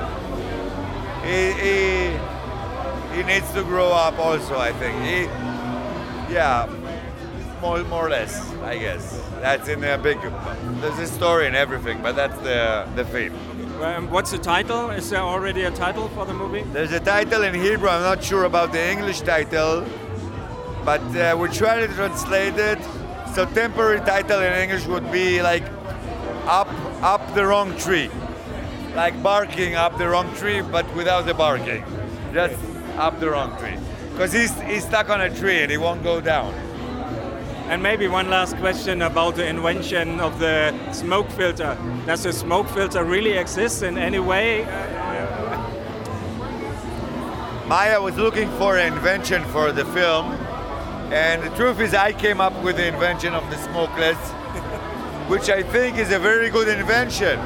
He, 1.23 1.53
he, 1.53 2.28
he 3.19 3.25
needs 3.25 3.53
to 3.53 3.65
grow 3.65 3.89
up 3.91 4.17
also, 4.19 4.57
I 4.59 4.73
think. 4.73 4.95
He, 5.03 5.23
yeah, 6.33 6.69
more, 7.61 7.83
more 7.85 8.07
or 8.07 8.11
less, 8.11 8.53
I 8.63 8.79
guess. 8.79 9.21
That's 9.41 9.67
in 9.69 9.83
a 9.83 9.99
big, 9.99 10.21
there's 10.81 10.99
a 11.01 11.07
story 11.07 11.49
and 11.49 11.57
everything, 11.57 12.01
but 12.01 12.15
that's 12.15 12.39
the, 12.43 12.89
the 12.95 13.05
theme. 13.07 13.35
Um, 13.83 14.09
what's 14.11 14.31
the 14.31 14.39
title? 14.39 14.91
Is 14.91 15.11
there 15.11 15.21
already 15.21 15.63
a 15.63 15.73
title 15.73 16.09
for 16.11 16.27
the 16.27 16.35
movie? 16.35 16.63
There's 16.73 16.93
a 16.93 17.01
title 17.01 17.43
in 17.43 17.55
Hebrew. 17.55 17.89
I'm 17.89 18.03
not 18.03 18.23
sure 18.23 18.45
about 18.45 18.71
the 18.71 18.89
English 18.89 19.23
title, 19.23 19.85
but 20.85 21.03
uh, 21.17 21.37
we 21.37 21.49
try 21.49 21.81
to 21.81 21.89
translate 21.95 22.57
it. 22.57 22.79
So 23.35 23.47
temporary 23.47 23.99
title 24.01 24.41
in 24.41 24.53
English 24.53 24.87
would 24.87 25.11
be 25.11 25.43
like 25.43 25.65
up 26.47 26.69
up 27.03 27.35
the 27.35 27.47
wrong 27.47 27.77
tree, 27.77 28.11
like 28.95 29.21
barking 29.23 29.75
up 29.75 29.99
the 29.99 30.09
wrong 30.09 30.33
tree, 30.35 30.61
but 30.61 30.87
without 30.97 31.27
the 31.27 31.35
barking, 31.35 31.85
just 32.33 32.59
up 32.99 33.21
the 33.21 33.31
wrong 33.31 33.57
tree, 33.59 33.77
because 34.13 34.33
he's 34.33 34.61
he's 34.63 34.85
stuck 34.85 35.09
on 35.09 35.21
a 35.21 35.35
tree 35.35 35.63
and 35.63 35.71
he 35.71 35.79
won't 35.79 36.03
go 36.03 36.21
down. 36.21 36.53
And 37.71 37.83
maybe 37.83 38.09
one 38.09 38.31
last 38.31 38.57
question 38.57 39.03
about 39.03 39.37
the 39.37 39.47
invention 39.47 40.21
of 40.21 40.39
the 40.39 40.73
smoke 40.93 41.29
filter. 41.31 41.77
Does 42.07 42.23
the 42.23 42.33
smoke 42.33 42.67
filter 42.69 43.05
really 43.05 43.33
exist 43.33 43.83
in 43.83 43.99
any 43.99 44.19
way? 44.19 44.65
Maya 47.69 48.01
was 48.01 48.17
looking 48.17 48.49
for 48.53 48.79
an 48.79 48.95
invention 48.95 49.45
for 49.53 49.73
the 49.73 49.85
film, 49.85 50.33
and 51.13 51.43
the 51.43 51.55
truth 51.57 51.81
is, 51.81 51.93
I 51.93 52.13
came 52.13 52.41
up 52.41 52.55
with 52.63 52.77
the 52.77 52.87
invention 52.87 53.35
of 53.35 53.45
the 53.51 53.59
smokeless, 53.59 54.17
which 55.29 55.51
I 55.51 55.63
think 55.63 55.99
is 55.99 56.11
a 56.11 56.19
very 56.19 56.49
good 56.49 56.69
invention. 56.69 57.39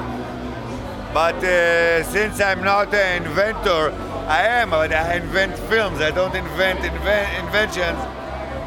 But 1.12 1.42
uh, 1.42 2.04
since 2.04 2.40
I'm 2.40 2.62
not 2.62 2.94
an 2.94 3.24
inventor, 3.24 3.90
I 4.26 4.42
am, 4.46 4.70
but 4.70 4.92
I 4.92 5.16
invent 5.16 5.58
films. 5.68 6.00
I 6.00 6.10
don't 6.10 6.34
invent 6.34 6.80
inven- 6.80 7.40
inventions. 7.44 7.98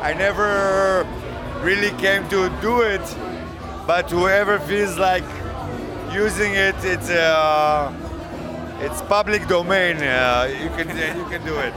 I 0.01 0.13
never 0.13 1.07
really 1.61 1.91
came 1.97 2.27
to 2.29 2.49
do 2.61 2.81
it, 2.81 3.01
but 3.87 4.11
whoever 4.11 4.59
feels 4.59 4.97
like 4.97 5.23
using 6.11 6.53
it, 6.53 6.75
it's 6.83 7.09
uh, 7.09 7.91
it's 8.81 9.01
public 9.03 9.47
domain. 9.47 9.97
Uh, 9.97 10.49
you 10.61 10.69
can 10.77 10.89
you 11.17 11.25
can 11.25 11.45
do 11.45 11.57
it. 11.59 11.73